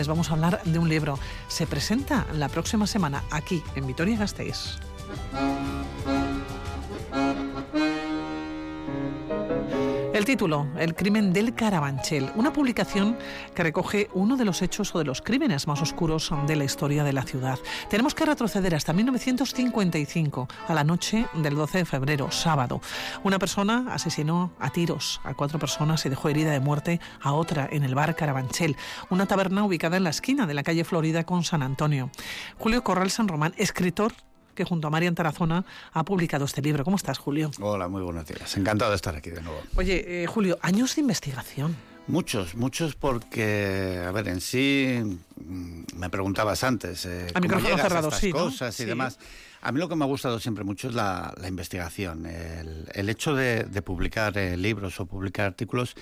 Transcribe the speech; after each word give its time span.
Les 0.00 0.08
vamos 0.08 0.30
a 0.30 0.32
hablar 0.32 0.62
de 0.64 0.78
un 0.78 0.88
libro. 0.88 1.18
Se 1.48 1.66
presenta 1.66 2.26
la 2.32 2.48
próxima 2.48 2.86
semana 2.86 3.22
aquí 3.30 3.62
en 3.74 3.86
Vitoria 3.86 4.16
El 10.20 10.26
título, 10.26 10.68
El 10.76 10.94
crimen 10.94 11.32
del 11.32 11.54
Carabanchel, 11.54 12.30
una 12.36 12.52
publicación 12.52 13.16
que 13.54 13.62
recoge 13.62 14.10
uno 14.12 14.36
de 14.36 14.44
los 14.44 14.60
hechos 14.60 14.94
o 14.94 14.98
de 14.98 15.06
los 15.06 15.22
crímenes 15.22 15.66
más 15.66 15.80
oscuros 15.80 16.30
de 16.46 16.56
la 16.56 16.64
historia 16.64 17.04
de 17.04 17.14
la 17.14 17.22
ciudad. 17.22 17.58
Tenemos 17.88 18.14
que 18.14 18.26
retroceder 18.26 18.74
hasta 18.74 18.92
1955, 18.92 20.46
a 20.68 20.74
la 20.74 20.84
noche 20.84 21.26
del 21.32 21.54
12 21.54 21.78
de 21.78 21.84
febrero, 21.86 22.30
sábado. 22.30 22.82
Una 23.24 23.38
persona 23.38 23.86
asesinó 23.94 24.52
a 24.60 24.68
tiros 24.68 25.22
a 25.24 25.32
cuatro 25.32 25.58
personas 25.58 26.04
y 26.04 26.10
dejó 26.10 26.28
herida 26.28 26.50
de 26.50 26.60
muerte 26.60 27.00
a 27.22 27.32
otra 27.32 27.66
en 27.72 27.82
el 27.82 27.94
bar 27.94 28.14
Carabanchel, 28.14 28.76
una 29.08 29.24
taberna 29.24 29.64
ubicada 29.64 29.96
en 29.96 30.04
la 30.04 30.10
esquina 30.10 30.46
de 30.46 30.52
la 30.52 30.64
calle 30.64 30.84
Florida 30.84 31.24
con 31.24 31.44
San 31.44 31.62
Antonio. 31.62 32.10
Julio 32.58 32.84
Corral 32.84 33.10
San 33.10 33.26
Román, 33.26 33.54
escritor 33.56 34.12
que 34.60 34.66
junto 34.66 34.88
a 34.88 34.90
Marian 34.90 35.14
Tarazona 35.14 35.64
ha 35.94 36.04
publicado 36.04 36.44
este 36.44 36.60
libro. 36.60 36.84
¿Cómo 36.84 36.96
estás, 36.96 37.16
Julio? 37.16 37.50
Hola, 37.60 37.88
muy 37.88 38.02
buenos 38.02 38.26
días. 38.26 38.58
Encantado 38.58 38.90
de 38.90 38.96
estar 38.96 39.16
aquí 39.16 39.30
de 39.30 39.40
nuevo. 39.40 39.58
Oye, 39.74 40.22
eh, 40.22 40.26
Julio, 40.26 40.58
años 40.60 40.94
de 40.96 41.00
investigación. 41.00 41.74
Muchos, 42.06 42.54
muchos 42.56 42.94
porque, 42.94 44.04
a 44.06 44.10
ver, 44.10 44.28
en 44.28 44.42
sí, 44.42 45.18
me 45.46 46.10
preguntabas 46.10 46.62
antes, 46.64 47.06
eh, 47.06 47.26
a 47.34 47.40
micrófono 47.40 47.76
cerrado, 47.76 48.08
estas 48.08 48.20
sí, 48.20 48.30
cosas 48.32 48.74
y 48.80 48.82
Sí. 48.82 48.88
demás. 48.88 49.18
A 49.62 49.72
mí 49.72 49.78
lo 49.78 49.90
que 49.90 49.94
me 49.96 50.04
ha 50.04 50.08
gustado 50.08 50.40
siempre 50.40 50.64
mucho 50.64 50.88
es 50.88 50.94
la, 50.94 51.34
la 51.36 51.46
investigación. 51.46 52.24
El, 52.24 52.88
el 52.94 53.08
hecho 53.10 53.34
de, 53.34 53.64
de 53.64 53.82
publicar 53.82 54.38
eh, 54.38 54.56
libros 54.56 54.98
o 55.00 55.04
publicar 55.06 55.44
artículos 55.46 55.94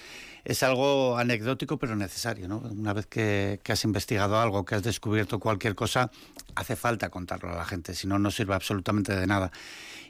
es 0.44 0.62
algo 0.62 1.18
anecdótico 1.18 1.76
pero 1.76 1.96
necesario. 1.96 2.46
¿no? 2.46 2.58
Una 2.58 2.92
vez 2.92 3.06
que, 3.06 3.58
que 3.64 3.72
has 3.72 3.82
investigado 3.82 4.38
algo, 4.38 4.64
que 4.64 4.76
has 4.76 4.84
descubierto 4.84 5.40
cualquier 5.40 5.74
cosa, 5.74 6.10
hace 6.54 6.76
falta 6.76 7.10
contarlo 7.10 7.50
a 7.50 7.56
la 7.56 7.64
gente, 7.64 7.94
si 7.94 8.06
no, 8.06 8.20
no 8.20 8.30
sirve 8.30 8.54
absolutamente 8.54 9.16
de 9.16 9.26
nada. 9.26 9.50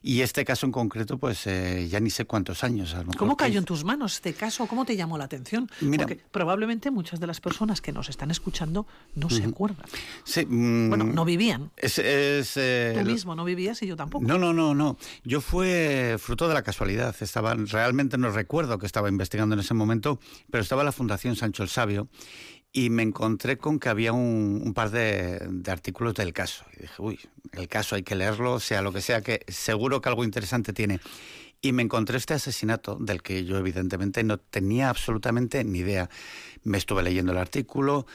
Y 0.03 0.21
este 0.21 0.45
caso 0.45 0.65
en 0.67 0.71
concreto, 0.71 1.19
pues 1.19 1.45
eh, 1.47 1.89
ya 1.91 1.99
ni 2.01 2.11
sé 2.11 2.25
cuántos 2.27 2.63
años. 2.63 2.93
a 2.95 2.99
lo 2.99 3.05
mejor 3.07 3.17
¿Cómo 3.17 3.37
cayó 3.37 3.59
en 3.59 3.65
15. 3.65 3.67
tus 3.67 3.85
manos 3.85 4.15
este 4.17 4.33
caso? 4.35 4.67
¿Cómo 4.67 4.85
te 4.85 4.95
llamó 4.95 5.17
la 5.19 5.25
atención? 5.25 5.69
Mira- 5.81 6.05
Porque 6.07 6.23
probablemente 6.31 6.91
muchas 6.93 7.19
de 7.19 7.27
las 7.27 7.41
personas 7.41 7.81
que 7.81 7.93
nos 7.93 8.09
están 8.11 8.31
escuchando 8.31 8.87
no 9.19 9.31
se 9.31 9.45
acuerdan. 9.45 9.85
Sí, 10.25 10.47
mm, 10.47 10.89
Bueno, 10.89 11.05
no 11.05 11.25
vivían. 11.25 11.71
Es, 11.77 11.99
es, 11.99 12.57
eh, 12.57 12.95
Tú 12.99 13.05
mismo 13.05 13.35
no 13.35 13.45
vivías 13.45 13.83
y 13.83 13.87
yo 13.87 13.97
tampoco. 13.97 14.25
No, 14.25 14.39
no, 14.39 14.53
no, 14.53 14.75
no. 14.75 14.97
Yo 15.25 15.41
fue 15.41 16.17
fruto 16.19 16.49
de 16.49 16.55
la 16.55 16.63
casualidad. 16.63 17.15
Estaba, 17.21 17.55
realmente 17.55 18.19
no 18.19 18.31
recuerdo 18.31 18.79
que 18.79 18.87
estaba 18.87 19.09
investigando 19.09 19.55
en 19.55 19.61
ese 19.61 19.75
momento, 19.75 20.19
pero 20.51 20.63
estaba 20.63 20.85
la 20.85 20.93
Fundación 20.93 21.37
Sancho 21.37 21.63
el 21.63 21.69
Sabio 21.69 22.09
y 22.73 22.91
me 22.91 23.03
encontré 23.03 23.57
con 23.57 23.79
que 23.79 23.89
había 23.89 24.13
un, 24.13 24.61
un 24.65 24.75
par 24.75 24.91
de, 24.91 25.39
de 25.51 25.71
artículos 25.71 26.15
del 26.15 26.33
caso. 26.33 26.65
Y 26.77 26.83
dije, 26.83 26.95
uy, 26.99 27.19
el 27.53 27.69
caso 27.69 27.97
hay 27.97 28.03
que 28.03 28.15
leerlo, 28.15 28.61
sea 28.61 28.83
lo 28.83 28.93
que 28.93 29.01
sea, 29.01 29.23
que 29.23 29.41
seguro 29.49 30.01
que 30.01 30.09
algo 30.09 30.25
interesante 30.25 30.73
tiene. 30.73 31.01
Y 31.61 31.73
me 31.73 31.83
encontré 31.83 32.19
este 32.19 32.35
asesinato 32.35 32.97
del 33.01 33.21
que 33.21 33.45
yo 33.45 33.57
evidentemente 33.57 34.23
no 34.23 34.39
tenía 34.39 34.91
absolutamente 34.91 35.65
ni 35.65 35.81
idea. 35.81 36.09
Me 36.63 36.79
estuve 36.79 37.03
leyendo 37.03 37.33
el 37.33 37.39
artículo 37.39 38.07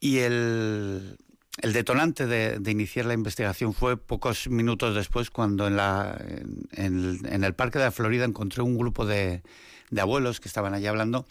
y 0.00 0.18
el, 0.18 1.16
el 1.62 1.72
detonante 1.72 2.26
de, 2.26 2.58
de 2.58 2.70
iniciar 2.70 3.06
la 3.06 3.14
investigación 3.14 3.74
fue 3.74 3.96
pocos 3.96 4.48
minutos 4.48 4.94
después 4.94 5.30
cuando 5.30 5.66
en, 5.66 5.76
la, 5.76 6.16
en, 6.26 6.68
en- 6.72 7.20
en 7.26 7.44
el 7.44 7.54
Parque 7.54 7.78
de 7.78 7.84
la 7.86 7.90
Florida 7.90 8.24
encontré 8.24 8.62
un 8.62 8.78
grupo 8.78 9.04
de, 9.06 9.42
de 9.90 10.00
abuelos 10.00 10.40
que 10.40 10.48
estaban 10.48 10.74
allí 10.74 10.86
hablando 10.86 11.26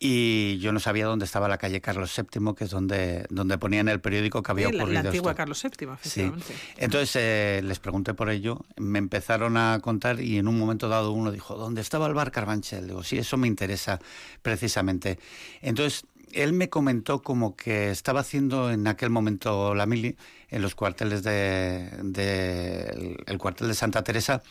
y 0.00 0.58
yo 0.58 0.72
no 0.72 0.80
sabía 0.80 1.06
dónde 1.06 1.24
estaba 1.24 1.48
la 1.48 1.56
calle 1.56 1.80
Carlos 1.80 2.12
VII, 2.14 2.54
que 2.54 2.64
es 2.64 2.70
donde, 2.70 3.24
donde 3.30 3.56
ponía 3.58 3.80
en 3.80 3.88
el 3.88 4.00
periódico 4.00 4.42
que 4.42 4.50
había 4.50 4.66
Sí, 4.66 4.72
la, 4.72 4.82
ocurrido 4.82 5.02
la 5.02 5.08
antigua 5.08 5.30
esto. 5.30 5.36
Carlos 5.36 5.62
VII, 5.62 5.70
Sí. 5.70 5.86
efectivamente. 6.20 6.54
Entonces 6.76 7.16
eh, 7.16 7.60
les 7.64 7.78
pregunté 7.78 8.12
por 8.12 8.28
ello, 8.28 8.60
me 8.76 8.98
empezaron 8.98 9.56
a 9.56 9.78
contar 9.80 10.20
y 10.20 10.36
en 10.36 10.48
un 10.48 10.58
momento 10.58 10.88
dado 10.88 11.12
uno 11.12 11.30
dijo, 11.30 11.54
¿dónde 11.54 11.80
estaba 11.80 12.06
el 12.08 12.12
bar 12.14 12.32
Carbanchel? 12.32 12.88
Digo, 12.88 13.02
sí, 13.04 13.16
eso 13.18 13.36
me 13.36 13.46
interesa 13.46 14.00
precisamente. 14.42 15.18
Entonces 15.62 16.04
él 16.32 16.52
me 16.52 16.68
comentó 16.68 17.22
como 17.22 17.56
que 17.56 17.90
estaba 17.90 18.20
haciendo 18.20 18.70
en 18.70 18.86
aquel 18.86 19.10
momento 19.10 19.74
la 19.74 19.86
mili 19.86 20.16
en 20.48 20.62
los 20.62 20.74
cuarteles 20.74 21.22
de, 21.22 21.90
de- 22.02 22.84
el, 22.86 23.16
el 23.26 23.38
cuartel 23.38 23.68
de 23.68 23.74
Santa 23.74 24.02
Teresa 24.04 24.42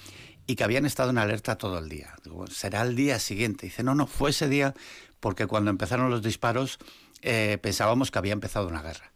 y 0.46 0.56
que 0.56 0.64
habían 0.64 0.86
estado 0.86 1.10
en 1.12 1.18
alerta 1.18 1.58
todo 1.58 1.80
el 1.80 1.90
día. 1.90 2.16
Digo, 2.24 2.48
será 2.48 2.82
el 2.82 2.96
día 2.96 3.20
siguiente. 3.20 3.68
Dice, 3.68 3.84
no, 3.84 3.96
no, 3.96 4.08
fue 4.08 4.32
ese 4.32 4.50
día 4.50 4.74
porque 5.20 5.48
cuando 5.48 5.72
empezaron 5.72 6.10
los 6.10 6.22
disparos 6.22 6.80
eh, 7.22 7.58
pensábamos 7.62 8.12
que 8.12 8.20
había 8.20 8.34
empezado 8.34 8.68
una 8.68 8.82
guerra. 8.82 9.12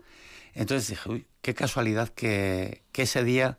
Entonces 0.53 0.87
dije, 0.89 1.09
uy, 1.09 1.27
qué 1.41 1.53
casualidad 1.53 2.09
que 2.09 2.81
ese 2.93 3.23
día, 3.23 3.57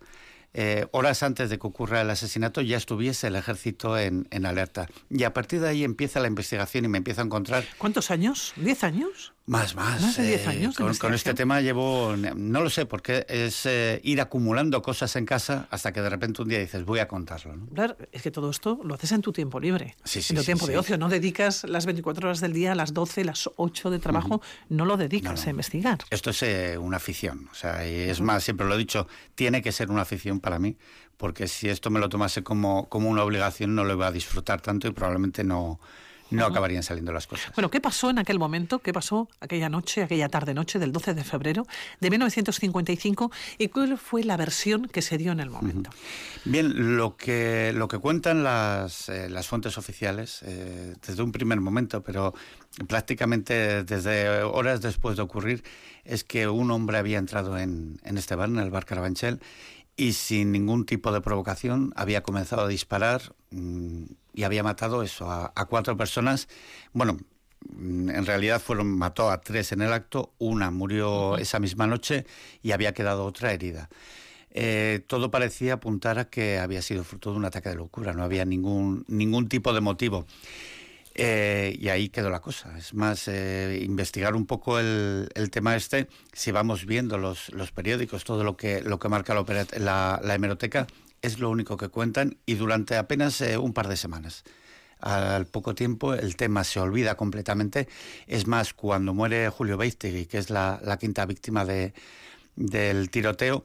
eh, 0.61 0.89
horas 0.91 1.23
antes 1.23 1.51
de 1.51 1.59
que 1.61 1.69
ocurra 1.69 2.01
el 2.01 2.11
asesinato, 2.11 2.61
ya 2.63 2.77
estuviese 2.77 3.29
el 3.29 3.37
ejército 3.37 3.97
en, 3.97 4.27
en 4.33 4.45
alerta. 4.45 4.89
Y 5.09 5.23
a 5.23 5.33
partir 5.33 5.61
de 5.61 5.69
ahí 5.69 5.85
empieza 5.85 6.19
la 6.19 6.27
investigación 6.27 6.85
y 6.85 6.89
me 6.89 6.99
empiezo 6.99 7.21
a 7.21 7.25
encontrar 7.27 7.65
¿Cuántos 7.79 8.11
años? 8.11 8.55
¿Diez 8.57 8.83
años? 8.83 9.35
Más, 9.49 9.75
más. 9.75 10.01
Más 10.03 10.17
de 10.17 10.27
10 10.27 10.47
años 10.47 10.77
de 10.77 10.85
Con, 10.85 10.95
con 10.97 11.15
este 11.15 11.35
tema 11.35 11.61
llevo, 11.61 12.15
no 12.17 12.61
lo 12.61 12.71
sé, 12.71 12.87
porque 12.87 13.25
es 13.29 13.65
eh, 13.67 14.01
ir 14.05 14.21
acumulando 14.21 14.83
cosas 14.83 15.17
en 15.17 15.25
casa 15.25 15.67
hasta 15.71 15.93
que 15.93 16.03
de 16.03 16.11
repente 16.11 16.43
un 16.43 16.49
día 16.49 16.59
dices, 16.59 16.85
voy 16.85 16.99
a 17.01 17.09
contarlo. 17.09 17.57
¿no? 17.57 17.67
Claro, 17.69 17.97
es 18.13 18.23
que 18.23 18.31
todo 18.31 18.51
esto 18.51 18.79
lo 18.85 18.95
haces 18.95 19.13
en 19.13 19.23
tu 19.23 19.33
tiempo 19.33 19.59
libre. 19.59 19.97
Sí, 20.05 20.21
sí, 20.23 20.33
en 20.33 20.37
tu 20.37 20.43
sí, 20.43 20.47
tiempo 20.47 20.67
de 20.67 20.77
ocio. 20.77 20.99
No 20.99 21.09
dedicas 21.09 21.65
las 21.65 21.87
24 21.87 22.29
horas 22.29 22.41
del 22.41 22.53
día, 22.53 22.75
las 22.75 22.93
12, 22.93 23.25
las 23.25 23.51
8 23.57 23.91
de 23.91 23.99
trabajo, 23.99 24.43
no 24.69 24.85
lo 24.85 24.97
dedicas 24.97 25.41
No, 25.41 25.43
no. 25.43 25.47
a 25.49 25.51
investigar. 25.51 25.99
Esto 26.11 26.31
es 26.31 26.43
eh, 26.43 26.77
una 26.79 26.99
afición, 26.99 27.49
o 27.51 27.55
sea, 27.55 27.89
y 27.89 27.95
es 28.11 28.21
más, 28.21 28.45
siempre 28.45 28.67
lo 28.67 28.75
he 28.75 28.79
dicho, 28.79 29.07
tiene 29.35 29.63
que 29.63 29.73
ser 29.73 29.91
una 29.91 30.03
afición 30.03 30.41
para 30.41 30.59
mí, 30.59 30.77
porque 31.17 31.49
si 31.49 31.69
esto 31.69 31.91
me 31.91 32.01
lo 32.01 32.09
tomase 32.09 32.43
como, 32.43 32.89
como 32.89 33.09
una 33.09 33.25
obligación 33.25 33.75
no 33.75 33.85
lo 33.85 33.95
iba 33.95 34.07
a 34.09 34.13
disfrutar 34.13 34.61
tanto 34.61 34.87
y 34.89 34.91
probablemente 34.93 35.43
no, 35.43 35.81
no 36.31 36.47
acabarían 36.47 36.83
saliendo 36.83 37.13
las 37.13 37.27
cosas. 37.27 37.53
Bueno, 37.55 37.71
¿qué 37.71 37.81
pasó 37.81 38.11
en 38.11 38.19
aquel 38.19 38.39
momento? 38.39 38.79
¿Qué 38.81 38.93
pasó 38.93 39.29
aquella 39.41 39.69
noche, 39.69 40.03
aquella 40.03 40.29
tarde-noche 40.29 40.79
del 40.79 40.93
12 40.93 41.15
de 41.15 41.25
febrero 41.25 41.67
de 42.01 42.11
1955? 42.11 43.31
¿Y 43.59 43.69
cuál 43.69 43.99
fue 43.99 44.25
la 44.25 44.37
versión 44.37 44.87
que 44.87 45.03
se 45.03 45.19
dio 45.19 45.33
en 45.33 45.41
el 45.41 45.51
momento? 45.51 45.91
Bien, 46.45 46.97
lo 46.97 47.17
que, 47.17 47.73
lo 47.75 47.89
que 47.89 47.99
cuentan 47.99 48.45
las, 48.45 49.09
eh, 49.09 49.29
las 49.29 49.47
fuentes 49.47 49.79
oficiales, 49.79 50.41
eh, 50.43 50.95
desde 51.07 51.23
un 51.23 51.33
primer 51.33 51.61
momento, 51.61 52.03
pero 52.03 52.35
prácticamente 52.87 53.85
desde 53.85 54.43
horas 54.43 54.81
después 54.81 55.17
de 55.17 55.23
ocurrir, 55.23 55.65
es 56.05 56.25
que 56.25 56.49
un 56.49 56.71
hombre 56.71 56.99
había 56.99 57.19
entrado 57.19 57.59
en, 57.59 58.01
en 58.05 58.17
este 58.17 58.35
bar, 58.35 58.49
en 58.49 58.59
el 58.59 58.71
bar 58.71 58.87
Carabanchel, 58.87 59.41
y 59.99 60.13
sin 60.13 60.53
ningún 60.53 60.87
tipo 60.87 61.13
de 61.13 61.21
provocación 61.21 61.93
había 61.97 62.23
comenzado 62.23 62.63
a 62.63 62.69
disparar 62.69 63.35
mm, 63.51 64.05
y 64.33 64.45
había 64.45 64.63
matado 64.63 65.03
eso 65.03 65.31
a, 65.31 65.53
a 65.55 65.65
cuatro 65.67 65.97
personas. 65.97 66.49
Bueno, 66.93 67.19
mm, 67.69 68.09
en 68.09 68.25
realidad 68.25 68.63
fueron 68.63 68.97
mató 68.97 69.31
a 69.31 69.41
tres 69.41 69.73
en 69.73 69.83
el 69.83 69.93
acto, 69.93 70.33
una 70.39 70.71
murió 70.71 71.37
esa 71.37 71.59
misma 71.59 71.87
noche 71.89 72.25
y 72.63 72.71
había 72.71 72.95
quedado 72.95 73.27
otra 73.27 73.53
herida. 73.53 73.91
Eh, 74.51 75.05
todo 75.07 75.31
parecía 75.31 75.75
apuntar 75.75 76.19
a 76.19 76.31
que 76.31 76.59
había 76.59 76.81
sido 76.81 77.05
fruto 77.05 77.33
de 77.33 77.37
un 77.37 77.45
ataque 77.45 77.69
de 77.69 77.75
locura, 77.75 78.13
no 78.13 78.23
había 78.23 78.45
ningún, 78.45 79.05
ningún 79.09 79.49
tipo 79.49 79.73
de 79.73 79.81
motivo. 79.81 80.27
Eh, 81.21 81.77
y 81.81 81.89
ahí 81.89 82.11
quedó 82.11 82.31
la 82.31 82.39
cosa. 82.39 82.79
Es 82.79 82.95
más, 82.95 83.27
eh, 83.27 83.81
investigar 83.83 84.37
un 84.37 84.47
poco 84.47 84.79
el, 84.79 85.29
el 85.35 85.51
tema 85.51 85.75
este, 85.75 86.07
si 86.33 86.53
vamos 86.53 86.87
viendo 86.87 87.19
los, 87.19 87.53
los 87.53 87.73
periódicos, 87.73 88.23
todo 88.23 88.45
lo 88.45 88.57
que, 88.57 88.83
lo 88.83 89.01
que 89.01 89.09
marca 89.09 89.35
la, 89.35 89.45
la, 89.79 90.21
la 90.23 90.35
hemeroteca, 90.35 90.87
es 91.21 91.41
lo 91.41 91.51
único 91.51 91.77
que 91.77 91.89
cuentan 91.89 92.37
y 92.47 92.55
durante 92.55 92.97
apenas 92.97 93.41
eh, 93.41 93.59
un 93.59 93.73
par 93.73 93.89
de 93.89 93.97
semanas. 93.97 94.45
Al 95.01 95.47
poco 95.47 95.75
tiempo 95.75 96.15
el 96.15 96.37
tema 96.37 96.63
se 96.63 96.79
olvida 96.79 97.17
completamente. 97.17 97.89
Es 98.29 98.47
más, 98.47 98.73
cuando 98.73 99.13
muere 99.13 99.49
Julio 99.49 99.77
Beistegui, 99.77 100.27
que 100.27 100.39
es 100.39 100.51
la, 100.51 100.81
la 100.85 100.99
quinta 100.99 101.27
víctima 101.27 101.65
de, 101.65 101.95
del 102.55 103.11
tiroteo, 103.11 103.65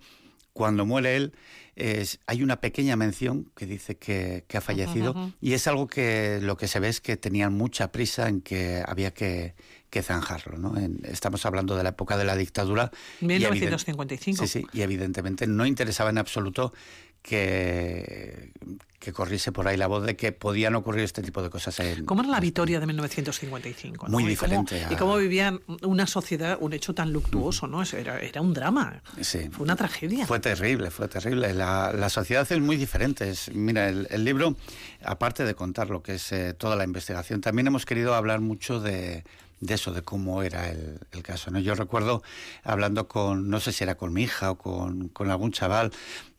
cuando 0.53 0.87
muere 0.87 1.17
él, 1.17 1.33
es- 1.75 2.19
hay 2.27 2.43
una 2.43 2.61
pequeña 2.61 2.95
mención 2.95 3.51
que 3.55 3.65
dice 3.65 3.97
que, 3.97 4.45
que 4.47 4.57
ha 4.57 4.61
fallecido 4.61 5.13
y 5.41 5.53
es 5.53 5.65
algo 5.67 5.87
que 5.87 6.39
lo 6.41 6.55
que 6.57 6.67
se 6.67 6.79
ve 6.79 6.89
es 6.89 7.01
que 7.01 7.17
tenían 7.17 7.53
mucha 7.53 7.91
prisa 7.91 8.29
en 8.29 8.41
que 8.41 8.83
había 8.85 9.13
que, 9.13 9.55
que 9.93 10.01
zanjarlo. 10.01 10.57
¿no? 10.57 10.75
En- 10.77 10.99
estamos 11.05 11.45
hablando 11.45 11.77
de 11.77 11.83
la 11.83 11.89
época 11.89 12.17
de 12.17 12.25
la 12.25 12.35
dictadura. 12.35 12.89
y 13.21 13.25
eviden- 13.25 13.51
1955. 13.51 14.47
Sí, 14.47 14.61
sí, 14.61 14.67
y 14.73 14.81
evidentemente 14.81 15.45
no 15.45 15.65
interesaba 15.67 16.09
en 16.09 16.17
absoluto 16.17 16.73
que, 17.21 18.51
que 18.99 19.13
corriese 19.13 19.51
por 19.53 19.67
ahí 19.67 19.77
la 19.77 19.87
voz 19.87 20.05
de 20.05 20.15
que 20.17 20.31
podían 20.33 20.75
ocurrir 20.75 21.03
este 21.05 21.21
tipo 21.21 21.41
de 21.41 21.49
cosas 21.49 21.79
en... 21.79 22.05
¿Cómo 22.05 22.21
era 22.21 22.29
la 22.31 22.39
Vitoria 22.41 22.79
de 22.81 22.85
1955? 22.87 24.07
¿no? 24.07 24.11
Muy 24.11 24.23
Y 24.23 24.35
cómo- 24.35 24.47
diferente 24.63 24.83
a- 24.85 24.91
Y 24.91 24.95
cómo 24.97 25.15
vivían 25.17 25.61
una 25.83 26.05
sociedad, 26.05 26.57
un 26.59 26.73
hecho 26.73 26.93
tan 26.93 27.13
luctuoso, 27.13 27.67
¿no? 27.67 27.81
Era, 27.83 28.19
era 28.19 28.41
un 28.41 28.53
drama. 28.53 29.01
Sí. 29.21 29.47
Fue 29.51 29.63
una 29.63 29.75
tragedia. 29.77 30.25
Fue 30.27 30.39
terrible, 30.39 30.91
fue 30.91 31.07
terrible. 31.07 31.53
La, 31.53 31.93
la 31.93 32.09
sociedad 32.09 32.45
es 32.51 32.59
muy 32.59 32.75
diferente. 32.75 33.29
Es- 33.29 33.49
mira, 33.53 33.87
el, 33.87 34.07
el 34.09 34.25
libro, 34.25 34.57
aparte 35.05 35.45
de 35.45 35.55
contar 35.55 35.89
lo 35.89 36.01
que 36.03 36.15
es 36.15 36.31
eh, 36.33 36.53
toda 36.53 36.75
la 36.75 36.83
investigación, 36.83 37.39
también 37.39 37.67
hemos 37.67 37.85
querido 37.85 38.15
hablar 38.15 38.41
mucho 38.41 38.81
de, 38.81 39.23
de 39.63 39.75
eso, 39.75 39.91
de 39.91 40.01
cómo 40.01 40.43
era 40.43 40.69
el, 40.69 40.99
caso. 41.23 41.51
¿no? 41.51 41.59
Yo 41.59 41.73
recuerdo 41.75 42.21
hablando 42.63 43.07
con, 43.07 43.49
no 43.49 43.59
sé 43.59 43.71
si 43.71 43.83
era 43.83 43.95
con 43.95 44.13
mi 44.13 44.23
hija 44.23 44.51
o 44.51 44.57
con, 44.57 45.31
algún 45.31 45.51
chaval, 45.51 45.91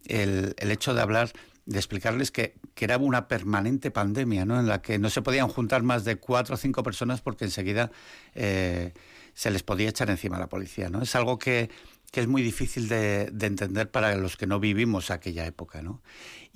el, 0.04 0.54
el 0.58 0.70
hecho 0.70 0.94
de 0.94 1.00
hablar 1.00 1.32
de 1.66 1.78
explicarles 1.78 2.30
que, 2.30 2.54
que, 2.74 2.84
era 2.84 2.98
una 2.98 3.26
permanente 3.26 3.90
pandemia, 3.90 4.44
¿no? 4.44 4.60
En 4.60 4.66
la 4.66 4.82
que 4.82 4.98
no 4.98 5.08
se 5.08 5.22
podían 5.22 5.48
juntar 5.48 5.82
más 5.82 6.04
de 6.04 6.16
cuatro 6.16 6.56
o 6.56 6.58
cinco 6.58 6.82
personas 6.82 7.22
porque 7.22 7.46
enseguida 7.46 7.90
eh, 8.34 8.92
se 9.32 9.50
les 9.50 9.62
podía 9.62 9.88
echar 9.88 10.10
encima 10.10 10.36
a 10.36 10.40
la 10.40 10.48
policía, 10.48 10.90
¿no? 10.90 11.00
Es 11.00 11.14
algo 11.16 11.38
que, 11.38 11.70
que 12.14 12.20
es 12.20 12.28
muy 12.28 12.42
difícil 12.42 12.86
de, 12.86 13.28
de, 13.32 13.46
entender 13.46 13.90
para 13.90 14.14
los 14.14 14.36
que 14.36 14.46
no 14.46 14.60
vivimos 14.60 15.10
aquella 15.10 15.46
época, 15.46 15.82
¿no? 15.82 16.00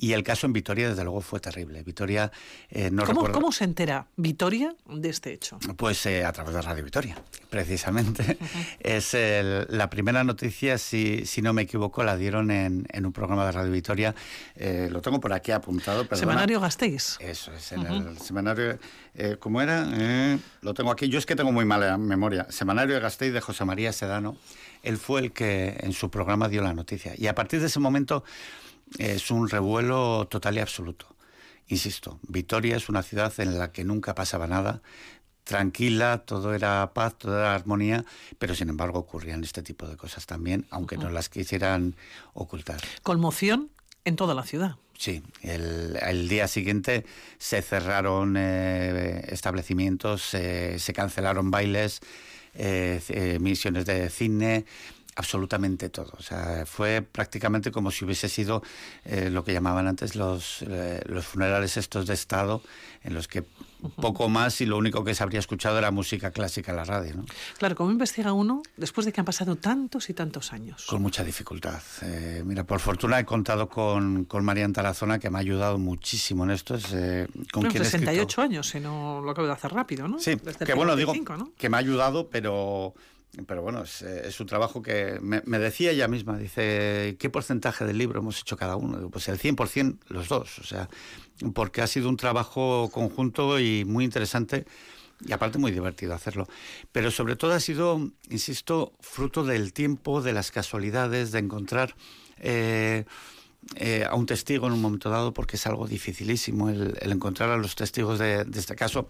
Y 0.00 0.12
el 0.12 0.22
caso 0.22 0.46
en 0.46 0.52
Vitoria, 0.52 0.88
desde 0.88 1.02
luego, 1.02 1.20
fue 1.20 1.40
terrible. 1.40 1.82
Vitoria, 1.82 2.30
eh, 2.70 2.88
no 2.92 3.04
¿Cómo, 3.04 3.32
¿Cómo, 3.32 3.50
se 3.50 3.64
entera 3.64 4.06
Vitoria 4.14 4.76
de 4.86 5.08
este 5.08 5.32
hecho? 5.32 5.58
Pues 5.76 6.06
eh, 6.06 6.24
a 6.24 6.30
través 6.30 6.54
de 6.54 6.62
Radio 6.62 6.84
Vitoria, 6.84 7.20
precisamente. 7.50 8.38
Es 8.78 9.16
la 9.68 9.90
primera 9.90 10.22
noticia, 10.22 10.78
si, 10.78 11.26
si 11.26 11.42
no 11.42 11.52
me 11.52 11.62
equivoco, 11.62 12.04
la 12.04 12.16
dieron 12.16 12.52
en, 12.52 12.86
en 12.92 13.06
un 13.06 13.12
programa 13.12 13.44
de 13.44 13.52
Radio 13.52 13.72
Vitoria. 13.72 14.14
Eh, 14.54 14.88
lo 14.92 15.02
tengo 15.02 15.18
por 15.18 15.32
aquí 15.32 15.50
apuntado. 15.50 16.04
Perdona. 16.04 16.20
Semanario 16.20 16.60
Gasteiz. 16.60 17.16
Eso 17.18 17.52
es, 17.52 17.72
en 17.72 17.84
el 17.84 18.18
semanario. 18.18 18.78
¿Cómo 19.40 19.60
era? 19.60 20.38
lo 20.62 20.74
tengo 20.74 20.92
aquí. 20.92 21.08
Yo 21.08 21.18
es 21.18 21.26
que 21.26 21.34
tengo 21.34 21.50
muy 21.50 21.64
mala 21.64 21.98
memoria. 21.98 22.46
Semanario 22.50 22.94
de 22.94 23.00
Gasteiz 23.00 23.32
de 23.32 23.40
José 23.40 23.64
María 23.64 23.92
Sedano. 23.92 24.36
Él 24.82 24.96
fue 24.96 25.20
el 25.20 25.32
que 25.32 25.47
en 25.48 25.92
su 25.92 26.10
programa 26.10 26.48
dio 26.48 26.62
la 26.62 26.74
noticia. 26.74 27.14
Y 27.16 27.26
a 27.26 27.34
partir 27.34 27.60
de 27.60 27.66
ese 27.66 27.80
momento 27.80 28.24
es 28.98 29.30
un 29.30 29.48
revuelo 29.48 30.26
total 30.28 30.56
y 30.56 30.60
absoluto. 30.60 31.06
Insisto, 31.68 32.18
Vitoria 32.22 32.76
es 32.76 32.88
una 32.88 33.02
ciudad 33.02 33.32
en 33.38 33.58
la 33.58 33.72
que 33.72 33.84
nunca 33.84 34.14
pasaba 34.14 34.46
nada, 34.46 34.80
tranquila, 35.44 36.18
todo 36.24 36.54
era 36.54 36.92
paz, 36.94 37.16
todo 37.18 37.38
era 37.38 37.54
armonía, 37.54 38.04
pero 38.38 38.54
sin 38.54 38.68
embargo 38.68 38.98
ocurrían 38.98 39.44
este 39.44 39.62
tipo 39.62 39.86
de 39.86 39.96
cosas 39.96 40.26
también, 40.26 40.66
aunque 40.70 40.96
no 40.96 41.10
las 41.10 41.28
quisieran 41.28 41.96
ocultar. 42.32 42.80
Conmoción 43.02 43.70
en 44.04 44.16
toda 44.16 44.34
la 44.34 44.44
ciudad. 44.44 44.76
Sí, 44.96 45.22
el, 45.42 46.28
día 46.28 46.48
siguiente 46.48 47.04
se 47.38 47.62
cerraron 47.62 48.36
eh, 48.36 49.24
establecimientos, 49.28 50.22
se 50.22 50.92
cancelaron 50.94 51.50
bailes, 51.50 52.00
eh, 52.54 53.38
misiones 53.40 53.86
de 53.86 54.10
cine, 54.10 54.64
absolutamente 55.18 55.88
todo. 55.88 56.12
O 56.16 56.22
sea, 56.22 56.64
fue 56.64 57.02
prácticamente 57.02 57.72
como 57.72 57.90
si 57.90 58.04
hubiese 58.04 58.28
sido 58.28 58.62
eh, 59.04 59.30
lo 59.30 59.42
que 59.42 59.52
llamaban 59.52 59.88
antes 59.88 60.14
los, 60.14 60.62
eh, 60.62 61.02
los 61.06 61.26
funerales 61.26 61.76
estos 61.76 62.06
de 62.06 62.14
Estado, 62.14 62.62
en 63.02 63.14
los 63.14 63.26
que 63.26 63.44
poco 63.96 64.28
más 64.28 64.60
y 64.60 64.66
lo 64.66 64.78
único 64.78 65.02
que 65.02 65.16
se 65.16 65.22
habría 65.24 65.40
escuchado 65.40 65.76
era 65.76 65.90
música 65.90 66.30
clásica 66.30 66.70
en 66.70 66.76
la 66.76 66.84
radio. 66.84 67.16
¿no? 67.16 67.24
Claro, 67.58 67.74
¿cómo 67.74 67.90
investiga 67.90 68.32
uno 68.32 68.62
después 68.76 69.06
de 69.06 69.12
que 69.12 69.20
han 69.20 69.24
pasado 69.24 69.56
tantos 69.56 70.08
y 70.08 70.14
tantos 70.14 70.52
años? 70.52 70.86
Con 70.86 71.02
mucha 71.02 71.24
dificultad. 71.24 71.82
Eh, 72.02 72.42
mira, 72.46 72.62
por 72.62 72.78
fortuna 72.78 73.18
he 73.18 73.24
contado 73.24 73.68
con, 73.68 74.24
con 74.24 74.44
María 74.44 74.68
Tarazona, 74.72 75.18
que 75.18 75.30
me 75.30 75.38
ha 75.38 75.40
ayudado 75.40 75.78
muchísimo 75.78 76.44
en 76.44 76.52
esto. 76.52 76.76
Es, 76.76 76.86
con 77.52 77.68
68 77.68 78.40
años, 78.40 78.68
si 78.68 78.78
no 78.78 79.20
lo 79.20 79.32
acabo 79.32 79.48
de 79.48 79.52
hacer 79.52 79.72
rápido, 79.72 80.06
¿no? 80.06 80.20
Sí, 80.20 80.36
que 80.64 80.74
bueno, 80.74 80.94
digo 80.94 81.12
que 81.56 81.68
me 81.68 81.76
ha 81.76 81.80
ayudado, 81.80 82.28
pero 82.28 82.94
pero 83.46 83.62
bueno, 83.62 83.82
es, 83.82 84.02
es 84.02 84.40
un 84.40 84.46
trabajo 84.46 84.82
que 84.82 85.18
me, 85.20 85.58
decía 85.58 85.90
ella 85.90 86.08
misma, 86.08 86.38
dice, 86.38 87.16
¿qué 87.18 87.30
porcentaje 87.30 87.84
del 87.84 87.98
libro 87.98 88.20
hemos 88.20 88.40
hecho 88.40 88.56
cada 88.56 88.76
uno? 88.76 89.10
pues 89.10 89.28
el 89.28 89.38
100% 89.38 89.98
los 90.08 90.28
dos, 90.28 90.58
o 90.58 90.64
sea, 90.64 90.88
porque 91.54 91.82
ha 91.82 91.86
sido 91.86 92.08
un 92.08 92.16
trabajo 92.16 92.90
conjunto 92.92 93.60
y 93.60 93.84
muy 93.84 94.04
interesante 94.04 94.64
y 95.26 95.32
aparte 95.32 95.58
muy 95.58 95.72
divertido 95.72 96.14
hacerlo. 96.14 96.46
Pero 96.92 97.10
sobre 97.10 97.36
todo 97.36 97.52
ha 97.52 97.60
sido, 97.60 98.10
insisto, 98.30 98.92
fruto 99.00 99.44
del 99.44 99.72
tiempo, 99.72 100.22
de 100.22 100.32
las 100.32 100.50
casualidades, 100.50 101.32
de 101.32 101.38
encontrar... 101.38 101.94
Eh, 102.38 103.04
eh, 103.74 104.06
a 104.08 104.14
un 104.14 104.24
testigo 104.24 104.66
en 104.66 104.72
un 104.72 104.80
momento 104.80 105.10
dado 105.10 105.34
porque 105.34 105.56
es 105.56 105.66
algo 105.66 105.86
dificilísimo 105.86 106.70
el, 106.70 106.96
encontrar 107.02 107.50
a 107.50 107.56
los 107.56 107.74
testigos 107.74 108.18
de, 108.18 108.44
de, 108.44 108.58
este 108.58 108.76
caso. 108.76 109.08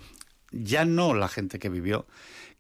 Ya 0.51 0.85
no 0.85 1.15
la 1.15 1.29
gente 1.29 1.59
que 1.59 1.69
vivió, 1.69 2.07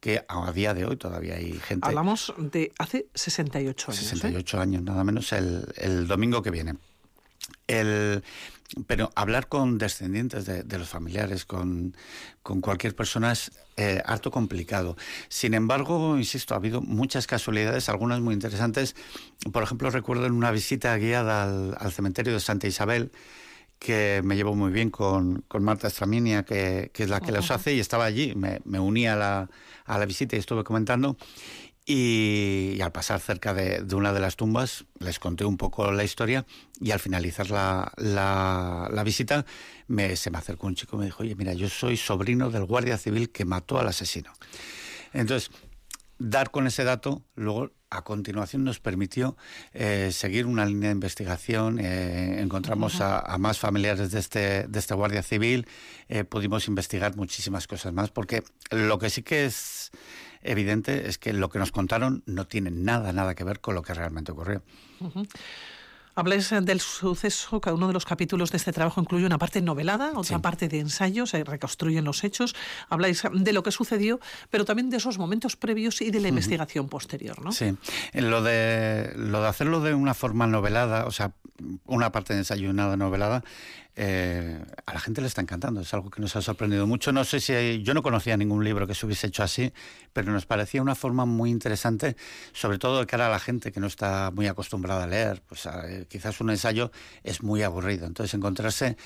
que 0.01 0.25
a 0.29 0.53
día 0.53 0.75
de 0.75 0.85
hoy 0.85 0.97
todavía 0.97 1.35
hay 1.35 1.53
gente. 1.55 1.87
Hablamos 1.87 2.33
de 2.39 2.73
hace 2.79 3.09
68 3.15 3.91
años. 3.91 4.05
68 4.05 4.57
¿eh? 4.57 4.61
años, 4.61 4.83
nada 4.83 5.05
menos 5.05 5.33
el, 5.33 5.67
el 5.77 6.07
domingo 6.07 6.43
que 6.43 6.51
viene. 6.51 6.77
El, 7.67 8.23
pero 8.87 9.11
hablar 9.15 9.49
con 9.49 9.79
descendientes 9.79 10.45
de, 10.45 10.63
de 10.63 10.79
los 10.79 10.89
familiares, 10.89 11.45
con, 11.45 11.97
con, 12.43 12.61
cualquier 12.61 12.95
persona 12.95 13.33
es 13.33 13.51
eh, 13.77 14.03
harto 14.05 14.31
complicado. 14.31 14.97
Sin 15.29 15.55
embargo, 15.55 16.19
insisto, 16.19 16.55
ha 16.55 16.59
habido 16.59 16.81
muchas 16.81 17.27
casualidades, 17.27 17.89
algunas 17.89 18.21
muy 18.21 18.35
interesantes. 18.35 18.95
Por 19.53 19.63
ejemplo, 19.63 19.91
recuerdo 19.91 20.27
en 20.27 20.33
una 20.33 20.51
visita 20.51 20.97
guiada 20.97 21.45
al, 21.45 21.77
al 21.79 21.93
cementerio 21.93 22.35
de 22.35 22.41
Santa 22.41 22.67
Isabel, 22.67 23.11
que 23.79 24.21
me 24.25 24.37
llevo 24.37 24.55
muy 24.55 24.73
bien 24.73 24.91
con, 24.91 25.45
con 25.49 25.63
Marta 25.63 25.89
Estraminia, 25.89 26.43
que, 26.43 26.91
que, 26.93 27.05
es 27.05 27.11
la 27.11 27.21
que 27.21 27.33
los 27.33 27.51
hace, 27.51 27.75
y 27.75 27.81
estaba 27.81 28.05
allí, 28.05 28.35
me, 28.35 28.61
me 28.65 28.81
uní 28.81 29.07
a 29.07 29.17
la, 29.17 29.49
a 29.85 29.99
la 29.99 30.07
visita 30.07 30.37
y 30.37 30.39
estuve 30.39 30.65
comentando. 30.65 31.17
Y, 31.91 32.79
al 32.83 32.93
pasar 32.93 33.19
cerca 33.19 33.55
de, 33.55 33.81
de, 33.83 33.95
una 33.95 34.13
de 34.13 34.21
las 34.21 34.37
tumbas 34.37 34.85
les 34.99 35.19
conté 35.19 35.47
un 35.47 35.57
poco 35.57 35.91
la 35.91 36.05
historia 36.05 36.45
y 36.81 36.91
al 36.91 37.01
finalizar 37.01 37.51
la, 37.51 37.91
la, 37.97 38.91
la 38.93 39.05
visita 39.05 39.47
me, 39.87 40.15
se 40.17 40.31
me 40.31 40.37
acercó 40.37 40.67
un 40.67 40.75
chico 40.75 40.97
y 40.97 40.99
me 40.99 41.05
dijo, 41.07 41.23
oye, 41.23 41.35
mira, 41.35 41.55
yo 41.55 41.69
soy 41.71 41.97
sobrino 41.97 42.51
del 42.51 42.67
guardia 42.67 42.99
civil 42.99 43.31
que 43.31 43.47
mató 43.47 43.79
al 43.79 43.89
asesino. 43.89 44.31
Entonces, 45.15 45.51
dar 46.19 46.51
con 46.51 46.67
ese 46.67 46.85
dato, 46.85 47.23
luego 47.35 47.73
a 47.91 48.03
continuación 48.05 48.65
nos 48.65 48.81
permitió 48.81 49.37
eh, 49.73 50.11
seguir 50.13 50.47
una 50.47 50.67
línea 50.67 50.91
de 50.91 50.95
investigación. 50.95 51.79
Eh, 51.79 52.41
encontramos 52.41 53.01
a, 53.01 53.37
más 53.39 53.59
familiares 53.59 54.11
de 54.11 54.19
este, 54.19 54.69
de 54.69 54.79
este 54.79 54.95
guardia 54.95 55.23
civil, 55.23 55.67
eh, 56.09 56.25
pudimos 56.25 56.69
investigar 56.69 57.17
muchísimas 57.17 57.67
cosas 57.67 57.93
más, 57.93 58.11
porque 58.11 58.43
lo 58.71 58.99
que 58.99 59.11
sí 59.11 59.23
que 59.23 59.47
es 59.47 59.91
evidente 60.43 61.09
es 61.09 61.19
que 61.19 61.33
lo 61.33 61.49
que 61.49 61.59
nos 61.59 61.73
contaron 61.73 62.23
no 62.27 62.47
tiene 62.47 62.71
nada, 62.71 63.13
nada 63.13 63.35
que 63.35 63.45
ver 63.45 63.61
con 63.61 63.75
lo 63.75 63.83
que 63.83 63.95
realmente 63.95 64.33
ocurrió. 64.33 64.63
Habláis 66.19 66.51
eh, 66.51 66.61
del 66.61 66.81
suceso, 66.81 67.61
cada 67.61 67.77
uno 67.77 67.87
de 67.87 67.93
los 67.93 68.05
capítulos 68.05 68.51
de 68.51 68.57
este 68.57 68.73
trabajo 68.73 69.01
incluye 69.01 69.25
una 69.25 69.39
parte 69.39 69.63
novelada, 69.63 70.11
otra 70.17 70.39
sí. 70.39 70.43
parte 70.43 70.67
de 70.67 70.81
ensayo, 70.81 71.27
se 71.27 71.45
reconstruyen 71.45 72.05
los 72.05 72.25
hechos. 72.25 72.57
Habláis 72.89 73.23
de 73.33 73.53
lo 73.53 73.63
que 73.63 73.71
sucedió, 73.71 74.19
pero 74.51 74.65
también 74.65 74.91
de 74.91 74.97
esos 74.97 75.17
momentos 75.17 75.55
previos 75.55 76.01
y 76.01 76.11
de 76.11 76.19
la 76.19 76.23
uh 76.23 76.25
-huh. 76.25 76.29
investigación 76.31 76.89
posterior, 76.89 77.41
¿no? 77.41 77.53
Sí, 77.53 77.77
lo 78.15 78.43
de, 78.43 79.13
lo 79.15 79.41
de 79.43 79.47
hacerlo 79.47 79.81
de 79.81 79.95
una 79.95 80.13
forma 80.13 80.49
novelada, 80.49 81.07
o 81.07 81.13
sea, 81.13 81.35
una 81.87 82.13
parte 82.13 82.33
de 82.33 82.41
ensayo 82.41 82.67
y 82.67 82.71
una 82.71 82.97
novelada, 82.97 83.43
eh, 84.01 84.65
a 84.87 84.95
la 84.95 85.01
gente 85.01 85.21
le 85.21 85.27
está 85.27 85.41
encantando, 85.41 85.81
es 85.81 85.93
algo 85.93 86.09
que 86.09 86.21
nos 86.21 86.37
ha 86.37 86.43
sorprendido 86.43 86.87
mucho. 86.87 87.11
No 87.11 87.25
sé 87.25 87.41
si 87.41 87.53
hay, 87.53 87.83
yo 87.83 87.95
no 87.95 88.03
conocía 88.03 88.37
ningún 88.37 88.63
libro 88.63 88.87
que 88.87 88.95
se 88.95 89.05
hubiese 89.07 89.27
hecho 89.27 89.43
así, 89.43 89.73
pero 90.13 90.31
nos 90.31 90.47
parecía 90.47 90.81
una 90.81 90.95
forma 90.95 91.25
muy 91.27 91.51
interesante, 91.51 92.17
sobre 92.53 92.79
todo 92.79 93.01
de 93.01 93.07
cara 93.07 93.27
a 93.27 93.31
la 93.31 93.41
gente 93.41 93.73
que 93.73 93.81
no 93.81 93.89
está 93.89 94.31
muy 94.33 94.47
acostumbrada 94.47 95.05
a 95.05 95.07
leer. 95.09 95.43
Pues 95.49 95.67
a, 95.67 95.85
quizás 96.09 96.41
un 96.41 96.51
ensayo 96.51 96.93
es 97.25 97.43
muy 97.43 97.63
aburrido, 97.63 98.07
entonces 98.07 98.35
encontrarse 98.35 98.97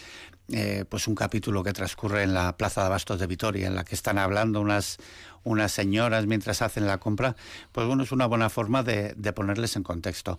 eh, 0.49 0.85
pues 0.87 1.09
un 1.09 1.14
capítulo 1.14 1.62
que 1.62 1.73
transcurre 1.73 2.25
en 2.25 2.35
la 2.35 2.56
Plaza 2.59 2.82
de 2.82 2.88
Abastos 2.88 3.18
de 3.18 3.26
Vitoria, 3.26 3.68
en 3.68 3.75
la 3.75 3.85
que 3.85 3.94
están 3.94 4.18
hablando 4.18 4.61
unas, 4.61 4.99
unas 5.42 5.73
señoras 5.73 6.26
mientras 6.26 6.61
hacen 6.61 6.87
la 6.87 6.99
compra, 6.99 7.35
pues 7.73 7.87
bueno, 7.87 8.02
es 8.02 8.12
una 8.12 8.26
buena 8.26 8.50
forma 8.50 8.82
de, 8.82 9.14
de 9.16 9.32
ponerles 9.32 9.76
en 9.76 9.85
contexto 9.85 10.38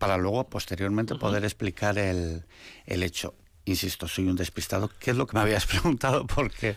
para 0.00 0.16
luego, 0.16 0.48
posteriormente, 0.48 1.14
uh 1.14 1.16
-huh. 1.16 1.20
poder 1.20 1.44
explicar 1.44 1.96
el, 1.98 2.44
el 2.86 3.02
hecho 3.04 3.34
insisto, 3.64 4.08
soy 4.08 4.26
un 4.28 4.36
despistado. 4.36 4.90
¿Qué 4.98 5.12
es 5.12 5.16
lo 5.16 5.26
que 5.26 5.36
me 5.36 5.42
habías 5.42 5.66
preguntado? 5.72 6.26
Porque 6.26 6.76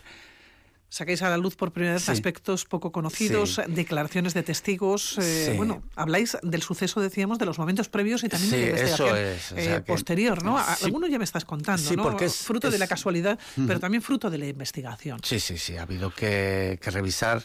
sacáis 0.89 1.23
a 1.23 1.29
la 1.29 1.37
luz 1.37 1.55
por 1.55 1.71
primera 1.71 1.95
vez 1.95 2.03
sí. 2.03 2.11
aspectos 2.11 2.65
poco 2.65 2.91
conocidos, 2.91 3.55
sí. 3.55 3.61
declaraciones 3.67 4.35
de 4.35 4.43
testigos. 4.43 5.17
Eh, 5.17 5.49
sí. 5.49 5.57
Bueno, 5.57 5.81
habláis 5.95 6.37
del 6.43 6.61
suceso, 6.61 7.01
decíamos, 7.01 7.39
de 7.39 7.45
los 7.45 7.57
momentos 7.57 7.89
previos 7.89 8.23
y 8.23 8.29
también 8.29 8.51
de 8.51 8.59
la 8.59 8.67
investigación 8.67 9.17
es, 9.17 9.51
o 9.51 9.55
sea, 9.55 9.77
eh, 9.77 9.81
posterior, 9.81 10.43
¿no? 10.43 10.59
Alguno 10.83 11.07
ya 11.07 11.17
me 11.17 11.23
estás 11.23 11.45
contando, 11.45 11.91
¿no? 11.95 12.03
Porque 12.03 12.25
es, 12.25 12.37
fruto 12.37 12.67
es... 12.67 12.73
de 12.73 12.79
la 12.79 12.87
casualidad, 12.87 13.39
pero 13.67 13.79
también 13.79 14.03
fruto 14.03 14.29
de 14.29 14.37
la 14.37 14.45
investigación. 14.45 15.19
Sí, 15.23 15.39
sí, 15.39 15.57
sí. 15.57 15.77
Ha 15.77 15.81
habido 15.83 16.11
que, 16.11 16.79
que 16.79 16.91
revisar 16.91 17.43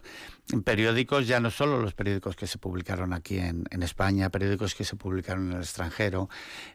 periódicos, 0.64 1.26
ya 1.26 1.40
no 1.40 1.50
solo 1.50 1.80
los 1.80 1.94
periódicos 1.94 2.34
que 2.36 2.46
se 2.46 2.58
publicaron 2.58 3.12
aquí 3.12 3.38
en, 3.38 3.66
España, 3.82 4.30
periódicos 4.30 4.74
que 4.74 4.84
se 4.84 4.96
publicaron 4.96 5.50
en 5.50 5.56
el 5.56 5.62
extranjero, 5.62 6.28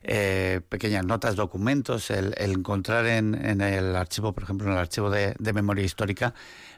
eh, 0.03 0.62
pequeñas 0.70 1.06
notas, 1.06 1.36
documentos, 1.36 2.12
el, 2.12 2.36
encontrar 2.38 3.06
en, 3.08 3.34
el 3.62 3.96
archivo, 3.96 4.34
por 4.34 4.44
ejemplo, 4.44 4.68
en 4.68 4.74
el 4.74 4.80
archivo 4.80 5.10
de, 5.10 5.36
de 5.39 5.53
memoria 5.53 5.84
histórica, 5.84 6.34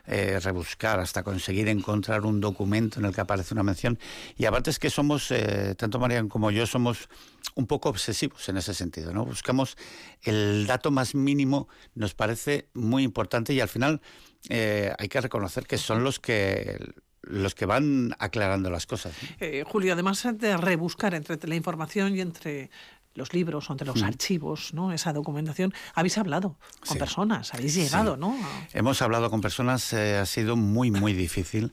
eh, 0.08 0.38
rebuscar 0.40 1.00
hasta 1.00 1.24
conseguir 1.24 1.68
encontrar 1.68 2.26
un 2.26 2.40
documento 2.40 3.00
en 3.00 3.06
el 3.06 3.14
que 3.14 3.20
aparece 3.20 3.54
una 3.54 3.64
mención. 3.64 3.98
Y 4.36 4.44
aparte 4.44 4.70
es 4.70 4.78
que 4.78 4.88
somos, 4.88 5.32
eh, 5.32 5.74
tanto 5.76 5.98
Marian 5.98 6.28
como 6.28 6.52
yo, 6.52 6.64
somos 6.64 7.08
un 7.56 7.66
poco 7.66 7.88
obsesivos 7.88 8.48
en 8.48 8.56
ese 8.56 8.72
sentido, 8.72 9.12
¿no? 9.12 9.24
Buscamos 9.24 9.76
el 10.22 10.66
dato 10.68 10.92
más 10.92 11.16
mínimo, 11.16 11.68
nos 11.94 12.14
parece 12.14 12.68
muy 12.72 13.02
importante 13.02 13.52
y 13.52 13.60
al 13.60 13.68
final 13.68 14.00
eh, 14.48 14.92
hay 14.98 15.08
que 15.08 15.20
reconocer 15.20 15.66
que 15.66 15.78
son 15.78 16.04
los 16.04 16.18
que 16.18 16.78
los 17.22 17.56
que 17.56 17.66
van 17.66 18.14
aclarando 18.20 18.70
las 18.70 18.86
cosas. 18.86 19.12
Eh, 19.40 19.64
Julio, 19.66 19.94
además 19.94 20.26
de 20.34 20.56
rebuscar 20.56 21.12
entre 21.12 21.36
la 21.48 21.56
información 21.56 22.14
y 22.14 22.20
entre 22.20 22.70
los 23.16 23.32
libros 23.32 23.68
o 23.68 23.72
entre 23.72 23.86
los 23.86 24.02
archivos, 24.02 24.74
¿no? 24.74 24.92
Esa 24.92 25.12
documentación. 25.12 25.72
Habéis 25.94 26.18
hablado 26.18 26.58
con 26.86 26.98
personas, 26.98 27.52
habéis 27.54 27.74
llegado, 27.74 28.16
¿no? 28.16 28.36
Hemos 28.72 29.02
hablado 29.02 29.30
con 29.30 29.40
personas, 29.40 29.92
eh, 29.92 30.18
ha 30.18 30.26
sido 30.26 30.56
muy, 30.56 30.90
muy 30.90 31.14
difícil, 31.14 31.72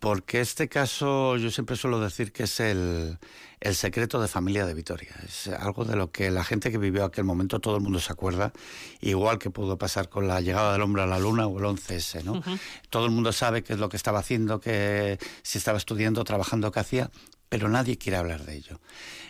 porque 0.00 0.40
este 0.40 0.68
caso 0.68 1.36
yo 1.36 1.50
siempre 1.50 1.76
suelo 1.76 2.00
decir 2.00 2.32
que 2.32 2.44
es 2.44 2.60
el, 2.60 3.18
el 3.60 3.74
secreto 3.74 4.20
de 4.20 4.28
familia 4.28 4.66
de 4.66 4.74
Vitoria. 4.74 5.14
Es 5.24 5.48
algo 5.48 5.84
de 5.84 5.96
lo 5.96 6.10
que 6.10 6.30
la 6.30 6.44
gente 6.44 6.70
que 6.70 6.78
vivió 6.78 7.04
aquel 7.04 7.24
momento, 7.24 7.60
todo 7.60 7.76
el 7.76 7.82
mundo 7.82 8.00
se 8.00 8.12
acuerda, 8.12 8.52
igual 9.00 9.38
que 9.38 9.50
pudo 9.50 9.78
pasar 9.78 10.08
con 10.08 10.28
la 10.28 10.40
llegada 10.40 10.72
del 10.72 10.82
hombre 10.82 11.02
a 11.02 11.06
la 11.06 11.18
luna 11.18 11.46
o 11.46 11.58
el 11.58 11.64
11S, 11.64 12.24
¿no? 12.24 12.42
Todo 12.88 13.04
el 13.04 13.10
mundo 13.10 13.32
sabe 13.32 13.62
qué 13.62 13.74
es 13.74 13.78
lo 13.78 13.88
que 13.88 13.96
estaba 13.96 14.18
haciendo, 14.18 14.60
que 14.60 15.18
si 15.42 15.58
estaba 15.58 15.78
estudiando, 15.78 16.24
trabajando, 16.24 16.72
qué 16.72 16.80
hacía, 16.80 17.10
pero 17.48 17.68
nadie 17.68 17.98
quiere 17.98 18.16
hablar 18.16 18.44
de 18.44 18.56
ello. 18.56 18.80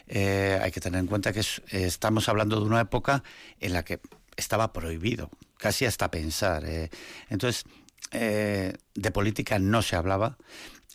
Eh, 0.07 0.59
hay 0.63 0.71
que 0.71 0.81
tener 0.81 1.01
en 1.01 1.07
cuenta 1.07 1.33
que 1.33 1.43
estamos 1.71 2.29
hablando 2.29 2.61
de 2.61 2.67
una 2.67 2.81
época 2.81 3.23
en 3.61 3.73
la 3.73 3.85
que 3.85 4.01
estaba 4.37 4.73
prohibido, 4.73 5.31
casi 5.57 5.87
hasta 5.87 6.11
pensar. 6.11 6.65
Eh. 6.65 6.91
Entonces, 7.29 7.65
eh, 8.11 8.75
de 8.95 9.11
política 9.11 9.59
no 9.59 9.83
se 9.83 9.97
hablaba 9.97 10.37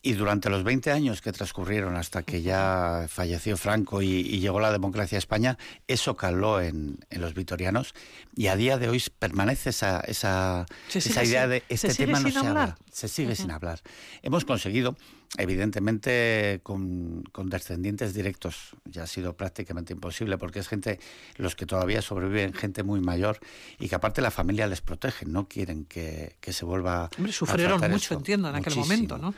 y 0.05 0.13
durante 0.13 0.51
los 0.51 0.63
20 0.63 0.91
años 0.91 1.19
que 1.19 1.31
transcurrieron 1.31 1.95
hasta 1.95 2.21
que 2.21 2.43
ya 2.43 3.07
falleció 3.09 3.57
Franco 3.57 4.03
y, 4.03 4.24
llegó 4.39 4.59
la 4.59 4.71
democracia 4.71 5.17
a 5.17 5.19
España, 5.19 5.57
eso 5.88 6.15
caló 6.15 6.62
en, 6.62 7.00
los 7.09 7.33
vitorianos 7.33 7.95
y 8.35 8.45
a 8.47 8.55
día 8.55 8.77
de 8.77 8.88
hoy 8.88 9.03
permanece 9.17 9.71
esa, 9.71 10.01
esa, 10.01 10.67
esa 10.93 11.24
idea 11.24 11.47
de 11.47 11.63
este 11.69 11.91
tema 11.95 12.19
no 12.19 12.29
se 12.29 12.38
habla. 12.38 12.77
Se 12.91 13.07
sigue 13.07 13.35
sin 13.35 13.50
hablar. 13.50 13.81
Hemos 14.21 14.45
conseguido, 14.45 14.95
evidentemente, 15.39 16.59
con, 16.62 17.24
con, 17.31 17.50
descendientes 17.50 18.13
directos, 18.13 18.75
ya 18.85 19.03
ha 19.03 19.07
sido 19.07 19.35
prácticamente 19.35 19.93
imposible 19.93 20.38
porque 20.38 20.59
es 20.59 20.67
gente, 20.67 21.00
los 21.38 21.55
que 21.55 21.65
todavía 21.65 22.03
sobreviven, 22.03 22.53
gente 22.53 22.83
muy 22.83 23.01
mayor 23.01 23.39
y 23.79 23.89
que 23.89 23.95
aparte 23.95 24.21
la 24.21 24.31
familia 24.31 24.67
les 24.67 24.81
protege, 24.81 25.25
no 25.25 25.47
quieren 25.47 25.85
que, 25.85 26.35
que 26.39 26.53
se 26.53 26.63
vuelva. 26.63 27.09
Hombre, 27.17 27.33
sufrieron 27.33 27.81
mucho, 27.89 28.13
entiendo, 28.13 28.50
en 28.50 28.55
aquel 28.55 28.75
momento, 28.75 29.17
¿no? 29.17 29.33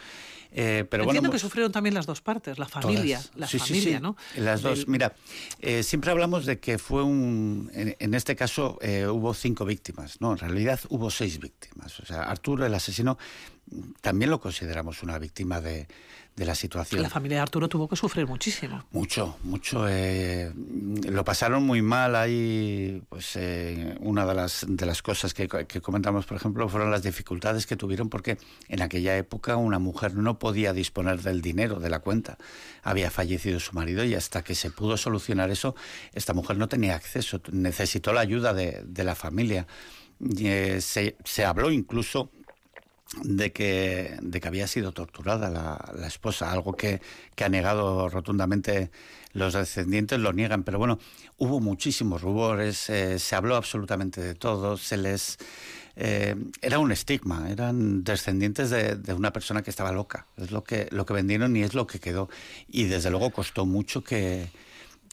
Eh, 0.52 0.86
pero 0.90 1.04
Entiendo 1.04 1.32
que 1.32 1.40
sufrieron 1.40 1.72
también 1.72 1.94
las 1.94 2.06
dos 2.06 2.22
partes, 2.22 2.58
la 2.58 2.68
familia, 2.68 3.22
la 3.36 3.48
familia, 3.48 4.00
¿no? 4.00 4.16
Las 4.36 4.62
dos. 4.62 4.88
Mira, 4.88 5.14
eh, 5.60 5.84
siempre 5.84 6.12
hablamos 6.12 6.46
de 6.46 6.60
que 6.60 6.78
fue 6.78 7.04
un, 7.04 7.70
en, 7.74 8.14
este 8.14 8.36
caso 8.36 8.78
eh, 8.82 9.08
hubo 9.08 9.34
cinco 9.34 9.66
víctimas, 9.66 10.22
no, 10.22 10.32
en 10.32 10.38
realidad 10.38 10.80
hubo 10.90 11.10
seis 11.12 11.40
víctimas. 11.40 12.00
O 12.00 12.06
sea, 12.06 12.24
Arturo, 12.24 12.66
el 12.66 12.74
asesino, 12.74 13.18
también 14.02 14.32
lo 14.32 14.40
consideramos 14.40 15.04
una 15.04 15.20
víctima 15.20 15.62
de, 15.62 15.88
de 16.38 16.46
la 16.46 16.54
situación. 16.54 17.02
La 17.02 17.10
familia 17.10 17.38
de 17.38 17.42
Arturo 17.42 17.68
tuvo 17.68 17.90
que 17.90 17.96
sufrir 17.96 18.28
muchísimo. 18.28 18.86
Mucho, 18.92 19.38
mucho. 19.44 19.88
Eh, 19.90 20.54
lo 20.54 21.26
pasaron 21.26 21.64
muy 21.64 21.82
mal. 21.82 22.16
Ahí, 22.16 23.02
pues, 23.10 23.36
eh, 23.36 23.98
una 24.02 24.24
de 24.24 24.36
las, 24.36 24.64
de 24.68 24.86
las 24.86 25.02
cosas 25.02 25.34
que, 25.34 25.48
comentamos, 25.82 26.28
por 26.28 26.38
ejemplo, 26.38 26.70
fueron 26.70 26.92
las 26.92 27.02
dificultades 27.02 27.66
que 27.66 27.76
tuvieron 27.76 28.10
porque 28.10 28.38
en 28.70 28.84
aquella 28.84 29.18
época 29.18 29.58
una 29.58 29.80
mujer 29.80 30.14
no 30.14 30.38
podía 30.38 30.74
disponer 30.74 31.24
del 31.24 31.42
dinero, 31.42 31.80
de 31.80 31.90
la 31.90 32.02
cuenta. 32.02 32.38
Había 32.84 33.10
fallecido 33.10 33.60
su 33.60 33.74
marido 33.74 34.04
y 34.04 34.14
hasta 34.14 34.44
que 34.44 34.54
se 34.54 34.70
pudo 34.70 34.96
solucionar 34.96 35.50
eso, 35.50 35.76
esta 36.14 36.36
mujer 36.36 36.58
no 36.58 36.68
tenía 36.68 36.96
acceso. 36.96 37.42
Necesitó 37.52 38.14
la 38.14 38.22
ayuda 38.22 38.54
de, 38.54 38.84
de 38.86 39.04
la 39.04 39.16
familia. 39.16 39.66
Eh, 40.40 40.82
se, 40.82 41.18
se 41.26 41.46
habló 41.46 41.72
incluso 41.72 42.30
de 43.24 43.52
que, 43.52 44.18
de 44.22 44.42
que 44.42 44.48
había 44.48 44.68
sido 44.68 44.92
torturada 44.92 45.50
la, 45.50 45.94
la 45.96 46.08
esposa, 46.08 46.52
algo 46.52 46.76
que, 46.76 47.02
que, 47.36 47.44
ha 47.44 47.50
negado 47.50 48.10
rotundamente 48.10 48.92
los 49.34 49.54
descendientes, 49.54 50.20
lo 50.20 50.34
niegan, 50.34 50.64
pero 50.64 50.78
bueno, 50.78 51.00
hubo 51.38 51.60
muchísimos 51.60 52.22
rubores, 52.22 52.90
eh, 52.90 53.20
se 53.20 53.36
habló 53.36 53.56
absolutamente 53.56 54.22
de 54.22 54.36
todo, 54.36 54.78
se 54.78 54.98
les... 54.98 55.38
Eh, 56.00 56.36
era 56.62 56.78
un 56.78 56.92
estigma, 56.92 57.50
eran 57.50 58.04
descendientes 58.04 58.70
de, 58.70 58.96
de, 58.96 59.14
una 59.14 59.34
persona 59.34 59.64
que 59.64 59.72
estaba 59.72 59.92
loca, 59.92 60.28
es 60.38 60.52
lo 60.52 60.64
que, 60.64 60.88
lo 60.92 61.08
que 61.08 61.14
vendieron 61.14 61.56
y 61.56 61.64
es 61.64 61.74
lo 61.74 61.88
que 61.88 62.00
quedó. 62.00 62.30
Y 62.68 62.84
desde 62.84 63.10
luego 63.10 63.32
costó 63.32 63.66
mucho 63.66 64.04
que, 64.04 64.48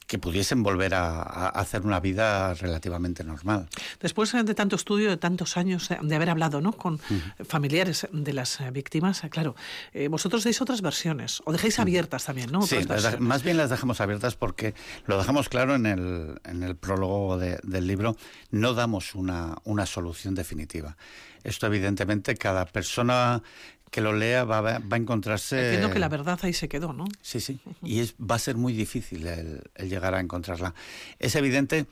que 0.07 0.19
pudiesen 0.19 0.63
volver 0.63 0.95
a, 0.95 1.23
hacer 1.49 1.83
una 1.83 2.01
vida 2.01 2.55
relativamente 2.55 3.25
normal. 3.25 3.69
Después 4.01 4.33
de 4.33 4.55
tanto 4.55 4.77
estudio, 4.77 5.11
de 5.11 5.17
tantos 5.17 5.57
años 5.57 5.89
de 6.01 6.15
haber 6.15 6.31
hablado 6.31 6.61
¿no? 6.61 6.73
con 6.73 7.01
familiares 7.47 8.07
de 8.13 8.33
las 8.33 8.61
eh, 8.61 8.71
víctimas, 8.71 9.23
claro, 9.31 9.55
eh, 9.93 10.09
vosotros 10.09 10.45
deis 10.45 10.61
otras 10.61 10.83
versiones, 10.83 11.43
o 11.45 11.53
dejáis 11.53 11.79
abiertas 11.79 12.25
también, 12.25 12.53
¿no? 12.53 12.63
Sí, 12.63 12.79
más 13.19 13.43
bien 13.43 13.57
las 13.57 13.71
dejamos 13.71 14.01
abiertas 14.01 14.37
porque 14.37 14.75
lo 15.07 15.19
dejamos 15.19 15.49
claro 15.49 15.75
en 15.75 15.87
el, 15.87 16.41
en 16.45 16.63
el 16.63 16.77
prólogo 16.77 17.39
del 17.39 17.87
libro, 17.87 18.17
no 18.51 18.75
damos 18.75 19.15
una, 19.15 19.57
una 19.65 19.87
solución 19.87 20.35
definitiva. 20.35 20.97
Esto 21.45 21.67
evidentemente 21.67 22.37
cada 22.37 22.65
persona 22.65 23.43
que 23.91 24.01
lo 24.01 24.13
lea 24.13 24.45
va, 24.45 24.61
va, 24.61 24.81
a 24.91 24.97
encontrarse... 24.97 25.67
Entiendo 25.67 25.91
que 25.91 25.99
la 25.99 26.09
verdad 26.09 26.39
ahí 26.43 26.53
se 26.53 26.69
quedó, 26.69 26.93
¿no? 26.93 27.05
Sí, 27.23 27.41
sí. 27.41 27.61
Y 27.83 28.01
es, 28.01 28.15
va 28.15 28.35
a 28.35 28.39
ser 28.39 28.57
muy 28.57 28.73
difícil 28.73 29.27
el, 29.27 29.63
llegar 29.89 30.15
a 30.15 30.21
encontrarla. 30.21 30.75
Es 31.19 31.37
evidente 31.37 31.87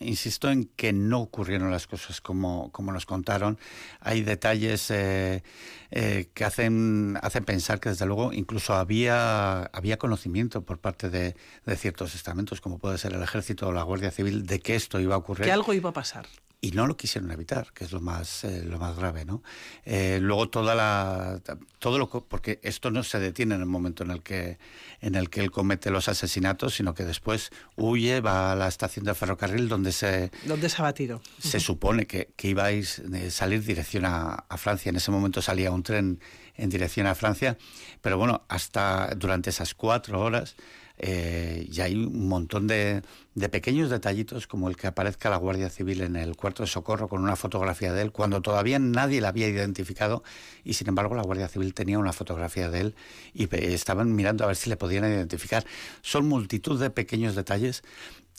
insisto 0.00 0.50
en 0.50 0.66
que 0.76 0.92
no 0.92 1.20
ocurrieron 1.20 1.70
las 1.70 1.86
cosas 1.86 2.20
como, 2.20 2.70
como 2.70 2.92
nos 2.92 3.06
contaron. 3.06 3.58
Hay 4.00 4.22
detalles 4.22 4.90
eh, 4.90 5.42
eh, 5.90 6.28
que 6.34 6.44
hacen, 6.44 7.18
hacen 7.22 7.44
pensar 7.44 7.80
que, 7.80 7.88
desde 7.88 8.06
luego, 8.06 8.32
incluso 8.32 8.74
había, 8.74 9.64
había 9.64 9.98
conocimiento 9.98 10.62
por 10.62 10.78
parte 10.78 11.10
de, 11.10 11.34
de, 11.66 11.76
ciertos 11.76 12.14
estamentos, 12.14 12.60
como 12.60 12.78
puede 12.78 12.98
ser 12.98 13.14
el 13.14 13.22
Ejército 13.22 13.68
o 13.68 13.72
la 13.72 13.82
Guardia 13.82 14.10
Civil, 14.10 14.46
de 14.46 14.60
que 14.60 14.76
esto 14.76 15.00
iba 15.00 15.14
a 15.14 15.18
ocurrir. 15.18 15.46
Que 15.46 15.52
algo 15.52 15.72
iba 15.74 15.90
a 15.90 15.94
pasar 15.94 16.26
y 16.60 16.72
no 16.72 16.86
lo 16.86 16.96
quisieron 16.96 17.30
evitar, 17.30 17.72
que 17.72 17.84
es 17.84 17.92
lo 17.92 18.00
más 18.00 18.42
eh, 18.42 18.64
lo 18.64 18.78
más 18.78 18.96
grave, 18.96 19.24
¿no? 19.24 19.42
Eh, 19.84 20.18
luego 20.20 20.48
toda 20.48 20.74
la 20.74 21.40
todo 21.78 21.98
lo 21.98 22.08
porque 22.08 22.58
esto 22.62 22.90
no 22.90 23.04
se 23.04 23.20
detiene 23.20 23.54
en 23.54 23.60
el 23.60 23.66
momento 23.66 24.02
en 24.02 24.10
el 24.10 24.22
que 24.22 24.58
en 25.00 25.14
el 25.14 25.30
que 25.30 25.40
él 25.40 25.52
comete 25.52 25.90
los 25.90 26.08
asesinatos, 26.08 26.74
sino 26.74 26.94
que 26.94 27.04
después 27.04 27.50
huye, 27.76 28.20
va 28.20 28.52
a 28.52 28.56
la 28.56 28.66
estación 28.66 29.04
de 29.04 29.14
ferrocarril 29.14 29.68
donde 29.68 29.92
se 29.92 30.32
donde 30.44 30.68
se 30.68 30.82
ha 30.82 30.84
batido. 30.84 31.22
Se 31.38 31.60
supone 31.68 32.06
que, 32.06 32.32
que 32.34 32.48
iba 32.48 32.64
a 32.64 32.72
ir, 32.72 32.88
eh, 33.14 33.30
salir 33.30 33.62
dirección 33.62 34.04
a, 34.04 34.44
a 34.48 34.56
Francia. 34.56 34.90
En 34.90 34.96
ese 34.96 35.12
momento 35.12 35.40
salía 35.40 35.70
un 35.70 35.84
tren 35.84 36.20
en 36.56 36.70
dirección 36.70 37.06
a 37.06 37.14
Francia, 37.14 37.56
pero 38.00 38.18
bueno, 38.18 38.42
hasta 38.48 39.14
durante 39.14 39.50
esas 39.50 39.74
cuatro 39.74 40.20
horas 40.20 40.56
eh, 40.98 41.68
y 41.70 41.80
hay 41.80 41.94
un 41.94 42.28
montón 42.28 42.66
de, 42.66 43.02
de, 43.34 43.48
pequeños 43.48 43.88
detallitos 43.88 44.48
como 44.48 44.68
el 44.68 44.76
que 44.76 44.88
aparezca 44.88 45.30
la 45.30 45.36
Guardia 45.36 45.70
Civil 45.70 46.00
en 46.00 46.16
el 46.16 46.34
cuarto 46.34 46.64
de 46.64 46.66
socorro 46.66 47.08
con 47.08 47.22
una 47.22 47.36
fotografía 47.36 47.92
de 47.92 48.02
él, 48.02 48.10
cuando 48.10 48.42
todavía 48.42 48.80
nadie 48.80 49.20
la 49.20 49.28
había 49.28 49.46
identificado 49.48 50.24
y 50.64 50.74
sin 50.74 50.88
embargo 50.88 51.14
la 51.14 51.22
Guardia 51.22 51.48
Civil 51.48 51.72
tenía 51.72 52.00
una 52.00 52.12
fotografía 52.12 52.68
de 52.68 52.80
él 52.80 52.94
y 53.32 53.48
estaban 53.52 54.14
mirando 54.14 54.42
a 54.42 54.48
ver 54.48 54.56
si 54.56 54.68
le 54.70 54.76
podían 54.76 55.04
identificar. 55.04 55.64
Son 56.02 56.26
multitud 56.26 56.80
de 56.80 56.90
pequeños 56.90 57.36
detalles 57.36 57.84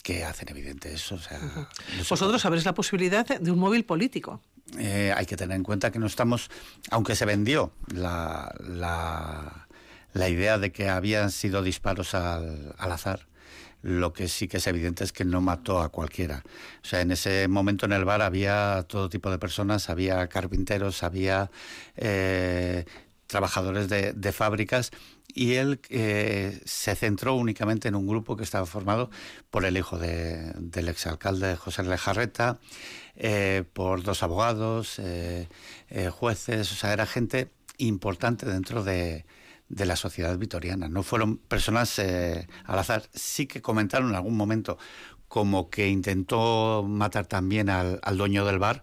que 0.03 0.25
hacen 0.25 0.49
evidente 0.49 0.93
eso. 0.93 1.15
O 1.15 1.19
sea, 1.19 1.39
Vosotros 2.09 2.41
sabréis 2.41 2.65
la 2.65 2.73
posibilidad 2.73 3.25
de 3.25 3.51
un 3.51 3.59
móvil 3.59 3.85
político. 3.85 4.41
Eh, 4.77 5.13
hay 5.15 5.25
que 5.25 5.35
tener 5.35 5.55
en 5.55 5.63
cuenta 5.63 5.91
que 5.91 5.99
no 5.99 6.07
estamos, 6.07 6.49
aunque 6.91 7.15
se 7.15 7.25
vendió 7.25 7.71
la, 7.93 8.53
la 8.59 9.67
la 10.13 10.29
idea 10.29 10.57
de 10.57 10.71
que 10.71 10.89
habían 10.89 11.31
sido 11.31 11.61
disparos 11.61 12.13
al, 12.13 12.73
azar. 12.77 13.27
Lo 13.81 14.11
que 14.11 14.27
sí 14.27 14.49
que 14.49 14.57
es 14.57 14.67
evidente 14.67 15.05
es 15.05 15.13
que 15.13 15.23
no 15.23 15.39
mató 15.39 15.79
a 15.79 15.89
cualquiera. 15.89 16.43
O 16.83 16.87
sea, 16.87 16.99
en 17.01 17.11
ese 17.11 17.47
momento 17.47 17.85
en 17.85 17.93
el 17.93 18.03
bar 18.03 18.21
había 18.21 18.83
todo 18.87 19.09
tipo 19.09 19.31
de 19.31 19.39
personas, 19.39 19.89
había 19.89 20.27
carpinteros, 20.27 21.01
había 21.01 21.49
eh, 21.95 22.83
trabajadores 23.27 23.87
de, 23.87 24.31
fábricas 24.33 24.91
y 25.33 25.53
él 25.53 25.79
eh, 25.89 26.59
se 26.65 26.95
centró 26.95 27.35
únicamente 27.35 27.87
en 27.87 27.95
un 27.95 28.05
grupo 28.05 28.35
que 28.35 28.43
estaba 28.43 28.65
formado 28.65 29.09
por 29.49 29.63
el 29.63 29.77
hijo 29.77 29.97
del 29.97 30.89
exalcalde 30.89 31.55
José 31.55 31.83
Lejarreta, 31.83 32.59
eh, 33.15 33.63
por 33.71 34.03
dos 34.03 34.23
abogados, 34.23 34.99
jueces, 36.11 36.71
o 36.71 36.75
sea, 36.75 36.91
era 36.91 37.05
gente 37.05 37.49
importante 37.77 38.45
dentro 38.45 38.83
de, 38.83 39.25
de 39.69 39.85
la 39.85 39.95
sociedad 39.95 40.37
vitoriana. 40.37 40.89
No 40.89 41.03
fueron 41.03 41.37
personas 41.37 41.97
eh, 41.99 42.47
al 42.65 42.79
azar. 42.79 43.03
Sí 43.13 43.47
que 43.47 43.61
comentaron 43.61 44.09
en 44.09 44.15
algún 44.15 44.35
momento 44.35 44.77
como 45.27 45.69
que 45.69 45.87
intentó 45.87 46.83
matar 46.87 47.27
también 47.27 47.69
al, 47.69 47.99
dueño 48.17 48.45
del 48.45 48.57
bar, 48.57 48.81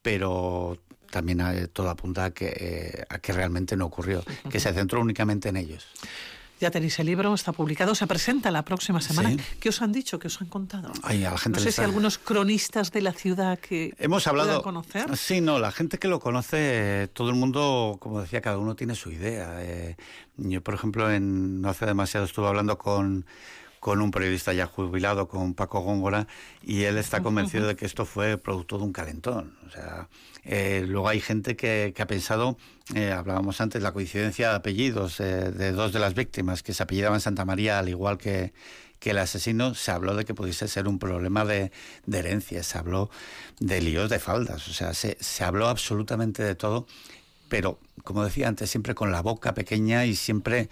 pero 0.00 0.78
también 1.10 1.68
todo 1.74 1.90
apunta 1.90 2.24
a 2.24 2.30
que, 2.30 2.46
eh, 2.56 3.04
a 3.10 3.18
que 3.18 3.32
realmente 3.34 3.76
no 3.76 3.84
ocurrió, 3.84 4.24
que 4.50 4.58
se 4.58 4.72
centró 4.72 5.02
únicamente 5.02 5.50
en 5.50 5.58
ellos. 5.58 5.86
Ya 6.62 6.70
tenéis 6.70 6.96
el 7.00 7.06
libro, 7.06 7.34
está 7.34 7.50
publicado, 7.50 7.92
se 7.96 8.06
presenta 8.06 8.52
la 8.52 8.64
próxima 8.64 9.00
semana. 9.00 9.34
¿Qué 9.58 9.70
os 9.70 9.82
han 9.82 9.90
dicho? 9.90 10.20
¿Qué 10.20 10.28
os 10.28 10.40
han 10.40 10.46
contado? 10.46 10.92
Ay, 11.02 11.24
a 11.24 11.32
la 11.32 11.36
gente 11.36 11.58
no 11.58 11.64
sé 11.64 11.72
si 11.72 11.80
algunos 11.80 12.18
cronistas 12.18 12.92
de 12.92 13.00
la 13.00 13.12
ciudad 13.12 13.58
que 13.58 13.92
hemos 13.98 14.28
hablado 14.28 14.62
conocer. 14.62 15.16
Sí, 15.16 15.40
no, 15.40 15.58
la 15.58 15.72
gente 15.72 15.98
que 15.98 16.06
lo 16.06 16.20
conoce, 16.20 17.10
todo 17.14 17.30
el 17.30 17.34
mundo, 17.34 17.96
como 17.98 18.20
decía, 18.20 18.40
cada 18.40 18.58
uno 18.58 18.76
tiene 18.76 18.94
su 18.94 19.10
idea. 19.10 19.56
Eh, 19.58 19.96
yo, 20.36 20.62
por 20.62 20.74
ejemplo, 20.74 21.10
en, 21.10 21.60
no 21.60 21.68
hace 21.68 21.84
demasiado 21.84 22.26
estuve 22.26 22.46
hablando 22.46 22.78
con 22.78 23.26
con 23.82 24.00
un 24.00 24.12
periodista 24.12 24.52
ya 24.52 24.66
jubilado, 24.66 25.26
con 25.26 25.54
Paco 25.54 25.80
Góngora, 25.80 26.28
y 26.62 26.84
él 26.84 26.98
está 26.98 27.20
convencido 27.20 27.66
de 27.66 27.74
que 27.74 27.84
esto 27.84 28.06
fue 28.06 28.38
producto 28.38 28.78
de 28.78 28.84
un 28.84 28.92
calentón. 28.92 29.56
O 29.66 29.70
sea, 29.70 30.08
eh, 30.44 30.84
luego 30.86 31.08
hay 31.08 31.20
gente 31.20 31.56
que, 31.56 31.92
ha 31.98 32.06
pensado, 32.06 32.56
eh, 32.94 33.10
hablábamos 33.10 33.60
antes, 33.60 33.82
la 33.82 33.90
coincidencia 33.90 34.50
de 34.50 34.54
apellidos 34.54 35.18
eh, 35.18 35.50
de 35.50 35.72
dos 35.72 35.92
de 35.92 35.98
las 35.98 36.14
víctimas 36.14 36.62
que 36.62 36.74
se 36.74 36.84
apellidaban 36.84 37.20
Santa 37.20 37.44
María, 37.44 37.80
al 37.80 37.88
igual 37.88 38.18
que, 38.18 38.52
que 39.00 39.10
el 39.10 39.18
asesino, 39.18 39.74
se 39.74 39.90
habló 39.90 40.14
de 40.14 40.24
que 40.24 40.32
pudiese 40.32 40.68
ser 40.68 40.86
un 40.86 41.00
problema 41.00 41.44
de, 41.44 41.72
de 42.06 42.18
herencia, 42.20 42.62
se 42.62 42.78
habló 42.78 43.10
de 43.58 43.80
líos 43.80 44.08
de 44.10 44.20
faldas, 44.20 44.68
o 44.68 44.72
sea, 44.72 44.94
se, 44.94 45.16
se 45.18 45.42
habló 45.42 45.66
absolutamente 45.66 46.44
de 46.44 46.54
todo, 46.54 46.86
pero, 47.48 47.80
como 48.04 48.22
decía 48.22 48.46
antes, 48.46 48.70
siempre 48.70 48.94
con 48.94 49.10
la 49.10 49.22
boca 49.22 49.54
pequeña 49.54 50.06
y 50.06 50.14
siempre 50.14 50.68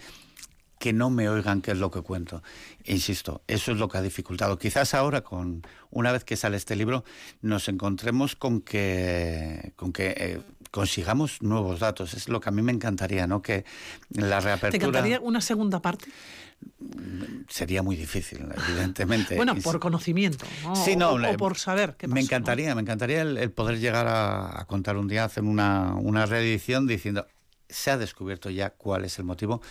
que 0.81 0.93
no 0.93 1.11
me 1.11 1.29
oigan 1.29 1.61
qué 1.61 1.71
es 1.71 1.77
lo 1.77 1.91
que 1.91 2.01
cuento. 2.01 2.41
Insisto, 2.85 3.43
eso 3.47 3.71
es 3.71 3.77
lo 3.77 3.87
que 3.87 3.99
ha 3.99 4.01
dificultado. 4.01 4.57
Quizás 4.57 4.95
ahora, 4.95 5.21
con 5.21 5.61
una 5.91 6.11
vez 6.11 6.23
que 6.23 6.35
sale 6.35 6.57
este 6.57 6.75
libro, 6.75 7.05
nos 7.43 7.69
encontremos 7.69 8.35
con 8.35 8.61
que, 8.61 9.73
con 9.75 9.93
que 9.93 10.15
eh, 10.17 10.41
consigamos 10.71 11.43
nuevos 11.43 11.79
datos. 11.79 12.15
Es 12.15 12.29
lo 12.29 12.41
que 12.41 12.49
a 12.49 12.51
mí 12.51 12.63
me 12.63 12.71
encantaría, 12.71 13.27
¿no? 13.27 13.43
Que 13.43 13.63
la 14.09 14.39
reapertura. 14.39 14.71
¿Te 14.71 14.77
encantaría 14.77 15.19
una 15.19 15.39
segunda 15.39 15.83
parte? 15.83 16.09
Sería 17.47 17.83
muy 17.83 17.95
difícil, 17.95 18.39
evidentemente. 18.67 19.35
bueno, 19.37 19.53
por 19.57 19.79
conocimiento, 19.79 20.45
¿no? 20.63 20.75
Sí, 20.75 20.95
no, 20.95 21.13
o, 21.13 21.37
por 21.37 21.59
saber 21.59 21.95
qué 21.95 22.07
pasó, 22.07 22.15
Me 22.15 22.21
encantaría, 22.21 22.73
me 22.73 22.81
encantaría 22.81 23.21
el, 23.21 23.51
poder 23.51 23.79
llegar 23.79 24.07
a, 24.09 24.65
contar 24.65 24.97
un 24.97 25.07
día, 25.07 25.25
hacer 25.25 25.43
una, 25.43 25.93
una 25.93 26.25
reedición 26.25 26.87
diciendo 26.87 27.27
se 27.71 27.89
ha 27.89 27.97
descubierto 27.97 28.49
ya 28.49 28.71
cuál 28.71 29.05
es 29.05 29.17
el 29.17 29.25
motivo, 29.25 29.61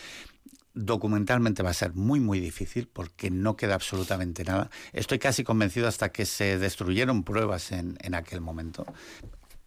documentalmente 0.84 1.62
va 1.62 1.70
a 1.70 1.74
ser 1.74 1.94
muy 1.94 2.20
muy 2.20 2.40
difícil 2.40 2.88
porque 2.92 3.30
no 3.30 3.56
queda 3.56 3.74
absolutamente 3.74 4.44
nada. 4.44 4.70
Estoy 4.92 5.18
casi 5.18 5.44
convencido 5.44 5.88
hasta 5.88 6.10
que 6.10 6.26
se 6.26 6.58
destruyeron 6.58 7.22
pruebas 7.22 7.72
en, 7.72 7.98
en 8.00 8.14
aquel 8.14 8.40
momento, 8.40 8.86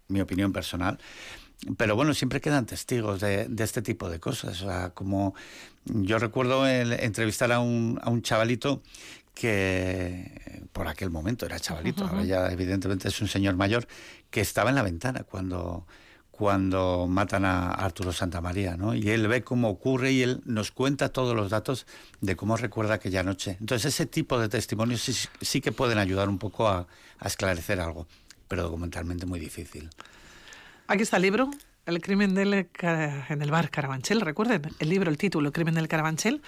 mi 0.08 0.22
opinión 0.22 0.51
personal. 0.51 1.00
Pero 1.77 1.96
bueno, 1.96 2.13
siempre 2.13 2.41
quedan 2.41 2.65
testigos 2.65 3.22
de, 3.22 3.48
de 3.48 3.63
este 3.63 3.82
tipo 3.82 4.10
de 4.10 4.20
cosas. 4.20 4.62
O 4.62 4.65
sea, 4.65 4.89
como 4.89 5.34
yo 5.86 6.20
recuerdo 6.20 6.67
entrevistar 6.67 7.51
a 7.51 7.60
un, 7.60 8.00
a 8.01 8.10
un 8.10 8.22
chavalito 8.22 8.82
que 9.34 10.63
por 10.74 10.88
aquel 10.88 11.10
momento 11.10 11.46
era 11.46 11.60
chavalito, 11.60 12.05
ahora 12.05 12.24
ya 12.24 12.51
evidentemente 12.51 13.08
es 13.08 13.22
un 13.22 13.27
señor 13.27 13.55
mayor, 13.55 13.88
que 14.29 14.41
estaba 14.41 14.70
en 14.70 14.75
la 14.75 14.84
ventana 14.84 15.24
cuando 15.24 15.88
cuando 16.36 17.06
matan 17.08 17.46
a 17.46 17.70
Arturo 17.70 18.12
Santamaría, 18.12 18.75
¿no? 18.75 18.96
Y 18.96 19.08
él 19.12 19.28
ve 19.28 19.44
cómo 19.44 19.70
ocurre 19.70 20.13
y 20.13 20.24
él 20.24 20.42
nos 20.46 20.72
cuenta 20.72 21.10
todos 21.10 21.36
los 21.36 21.52
datos 21.52 21.86
de 22.22 22.36
cómo 22.36 22.58
recuerda 22.58 22.96
aquella 22.96 23.22
noche. 23.22 23.56
Entonces 23.60 23.94
ese 23.94 24.08
tipo 24.08 24.40
de 24.40 24.50
testimonios 24.50 25.30
sí, 25.42 25.62
que 25.62 25.72
pueden 25.72 26.00
ayudar 26.00 26.30
un 26.30 26.40
poco 26.40 26.68
a, 26.68 26.88
esclarecer 27.24 27.80
algo, 27.80 28.08
pero 28.48 28.63
documentalmente 28.63 29.28
muy 29.28 29.40
difícil. 29.40 29.92
Aquí 30.88 31.04
está 31.04 31.18
el 31.18 31.24
libro, 31.24 31.52
El 31.86 32.02
crimen 32.02 32.34
del, 32.34 32.68
en 32.82 33.42
el 33.42 33.52
bar 33.52 33.70
Carabanchel, 33.70 34.20
recuerden, 34.20 34.63
el 34.80 34.90
libro, 34.90 35.12
el 35.12 35.20
título, 35.20 35.50
El 35.50 35.54
crimen 35.54 35.75
del 35.75 35.88
Carabanchel 35.88 36.42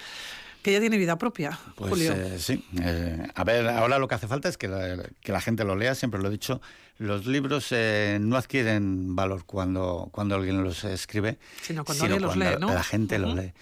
que 0.66 0.72
ya 0.72 0.80
tiene 0.80 0.98
vida 0.98 1.16
propia. 1.16 1.56
Pues 1.76 1.90
Julio. 1.90 2.12
Eh, 2.12 2.40
sí. 2.40 2.66
Eh, 2.82 3.24
a 3.32 3.44
ver, 3.44 3.68
ahora 3.68 4.00
lo 4.00 4.08
que 4.08 4.16
hace 4.16 4.26
falta 4.26 4.48
es 4.48 4.58
que 4.58 4.66
la, 4.66 5.40
gente 5.40 5.62
lo 5.62 5.76
lea, 5.76 5.94
siempre 5.94 6.20
lo 6.20 6.26
he 6.26 6.30
dicho. 6.32 6.60
Los 6.98 7.26
libros 7.26 7.68
eh, 7.70 8.18
no 8.20 8.36
adquieren 8.36 9.14
valor 9.14 9.44
cuando, 9.44 10.08
cuando 10.10 10.34
alguien 10.34 10.62
los 10.64 10.84
escribe, 10.84 11.38
sino 11.62 11.84
cuando, 11.84 12.04
alguien 12.04 12.22
los 12.22 12.36
lee, 12.36 12.56
¿no? 12.58 12.72
la 12.72 12.82
gente 12.82 13.18
lo 13.18 13.34
lee. 13.34 13.52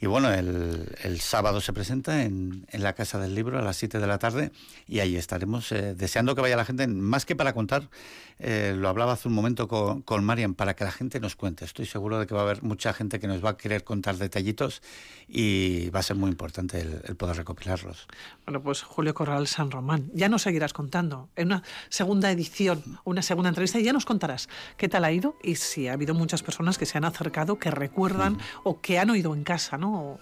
Y 0.00 0.06
bueno, 0.06 0.32
el, 0.32 0.96
el 1.02 1.20
sábado 1.20 1.60
se 1.60 1.72
presenta 1.72 2.22
en, 2.22 2.66
en, 2.70 2.82
la 2.84 2.92
Casa 2.92 3.18
del 3.18 3.34
Libro 3.34 3.58
a 3.58 3.62
las 3.62 3.76
7 3.78 3.98
de 3.98 4.06
la 4.06 4.18
tarde 4.18 4.52
y 4.86 5.00
ahí 5.00 5.16
estaremos 5.16 5.70
deseando 5.70 6.36
que 6.36 6.40
vaya 6.40 6.56
la 6.56 6.64
gente, 6.64 6.86
más 6.86 7.26
que 7.26 7.34
para 7.34 7.52
contar, 7.52 7.88
lo 8.38 8.88
hablaba 8.88 9.14
hace 9.14 9.26
un 9.26 9.34
momento 9.34 9.66
con, 9.66 10.02
con 10.02 10.22
Marian, 10.24 10.54
para 10.54 10.76
que 10.76 10.84
la 10.84 10.92
gente 10.92 11.18
nos 11.18 11.34
cuente. 11.34 11.64
Estoy 11.64 11.84
seguro 11.84 12.20
de 12.20 12.28
que 12.28 12.34
va 12.34 12.42
a 12.42 12.44
haber 12.44 12.62
mucha 12.62 12.92
gente 12.92 13.18
que 13.18 13.26
nos 13.26 13.44
va 13.44 13.50
a 13.50 13.56
querer 13.56 13.82
contar 13.82 14.16
detallitos 14.18 14.82
y 15.26 15.90
va 15.90 15.98
a 15.98 16.04
ser 16.04 16.14
muy 16.14 16.30
importante 16.30 16.38
importante 16.38 16.80
el, 16.80 17.16
poder 17.16 17.36
recopilarlos. 17.36 18.06
Bueno, 18.46 18.62
pues 18.62 18.82
Julio 18.82 19.12
Corral 19.12 19.46
San 19.46 19.70
Román, 19.70 20.10
ya 20.14 20.28
nos 20.28 20.42
seguirás 20.42 20.72
contando 20.72 21.28
en 21.36 21.48
una 21.48 21.62
segunda 21.88 22.30
edición, 22.30 22.77
una 23.04 23.22
segunda 23.22 23.48
entrevista, 23.48 23.78
y 23.78 23.84
ya 23.84 23.92
nos 23.92 24.04
contarás 24.04 24.48
qué 24.76 24.88
tal 24.88 25.04
ha 25.04 25.12
ido 25.12 25.36
y 25.42 25.56
si 25.56 25.88
ha 25.88 25.92
habido 25.92 26.14
muchas 26.14 26.42
personas 26.42 26.78
que 26.78 26.86
se 26.86 26.98
han 26.98 27.04
acercado, 27.04 27.58
que 27.58 27.70
recuerdan 27.70 28.38
o 28.64 28.80
que 28.80 28.98
han 28.98 29.10
oído 29.10 29.34
en 29.34 29.44
casa, 29.44 29.78
¿no? 29.78 30.18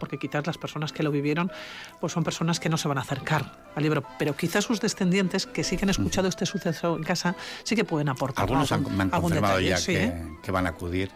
Porque 0.00 0.18
quizás 0.18 0.46
las 0.46 0.58
personas 0.58 0.92
que 0.92 1.04
lo 1.04 1.12
vivieron 1.12 1.52
pues 2.00 2.12
son 2.12 2.24
personas 2.24 2.58
que 2.58 2.68
no 2.68 2.76
se 2.76 2.88
van 2.88 2.98
a 2.98 3.02
acercar 3.02 3.68
al 3.76 3.82
libro, 3.82 4.02
pero 4.18 4.36
quizás 4.36 4.64
sus 4.64 4.80
descendientes 4.80 5.46
que 5.46 5.62
sí 5.62 5.76
que 5.76 5.84
han 5.84 5.90
escuchado 5.90 6.28
este 6.28 6.46
suceso 6.46 6.96
en 6.96 7.04
casa 7.04 7.36
sí 7.62 7.76
que 7.76 7.84
pueden 7.84 8.08
aportar. 8.08 8.44
Algunos 8.44 8.72
han, 8.72 8.96
me 8.96 9.04
han 9.04 9.10
confirmado 9.10 9.60
ya 9.60 9.80
que, 9.80 10.04
¿eh? 10.04 10.22
que, 10.42 10.50
van 10.50 10.66
a 10.66 10.70
acudir 10.70 11.10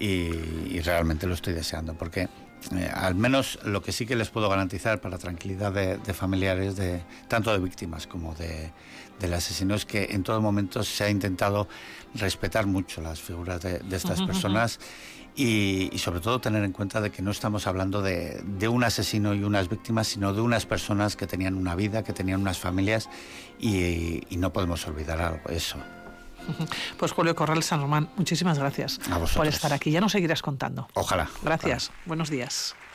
y, 0.00 0.04
y 0.04 0.80
realmente 0.80 1.26
lo 1.28 1.34
estoy 1.34 1.52
deseando 1.52 1.94
porque 1.94 2.28
eh, 2.76 2.90
al 2.92 3.14
menos 3.14 3.58
lo 3.64 3.82
que 3.82 3.92
sí 3.92 4.06
que 4.06 4.16
les 4.16 4.30
puedo 4.30 4.48
garantizar 4.48 5.00
para 5.00 5.18
tranquilidad 5.18 5.72
de, 5.72 6.14
familiares, 6.14 6.76
de, 6.76 7.02
tanto 7.28 7.52
de 7.52 7.58
víctimas 7.58 8.06
como 8.06 8.34
de, 8.34 8.72
del 9.20 9.34
asesino, 9.34 9.74
es 9.74 9.84
que 9.84 10.08
en 10.10 10.22
todo 10.22 10.40
momento 10.40 10.82
se 10.82 11.04
ha 11.04 11.10
intentado 11.10 11.68
respetar 12.14 12.66
mucho 12.66 13.00
las 13.00 13.20
figuras 13.20 13.60
de, 13.60 13.80
estas 13.90 14.22
personas 14.22 14.80
y, 15.36 15.90
sobre 15.96 16.20
todo 16.20 16.40
tener 16.40 16.64
en 16.64 16.72
cuenta 16.72 17.00
de 17.00 17.10
que 17.10 17.22
no 17.22 17.30
estamos 17.30 17.66
hablando 17.66 18.02
de, 18.02 18.68
un 18.68 18.84
asesino 18.84 19.34
y 19.34 19.44
unas 19.44 19.68
víctimas, 19.68 20.08
sino 20.08 20.32
de 20.34 20.40
unas 20.40 20.66
personas 20.66 21.16
que 21.16 21.26
tenían 21.26 21.54
una 21.54 21.74
vida, 21.74 22.02
que 22.02 22.12
tenían 22.12 22.40
unas 22.40 22.58
familias 22.58 23.08
y, 23.58 24.22
y 24.28 24.36
no 24.36 24.52
podemos 24.52 24.86
olvidar 24.86 25.20
algo, 25.20 25.48
eso. 25.48 25.78
Pues 26.98 27.12
Julio 27.12 27.34
Corral 27.34 27.62
San 27.62 27.80
Román, 27.80 28.10
muchísimas 28.16 28.58
gracias 28.58 29.00
por 29.34 29.46
estar 29.46 29.72
aquí. 29.72 29.90
Ya 29.90 30.00
nos 30.00 30.12
seguirás 30.12 30.42
contando. 30.42 30.88
Ojalá. 30.94 31.28
Gracias. 31.42 31.90
Buenos 32.06 32.30
días. 32.30 32.74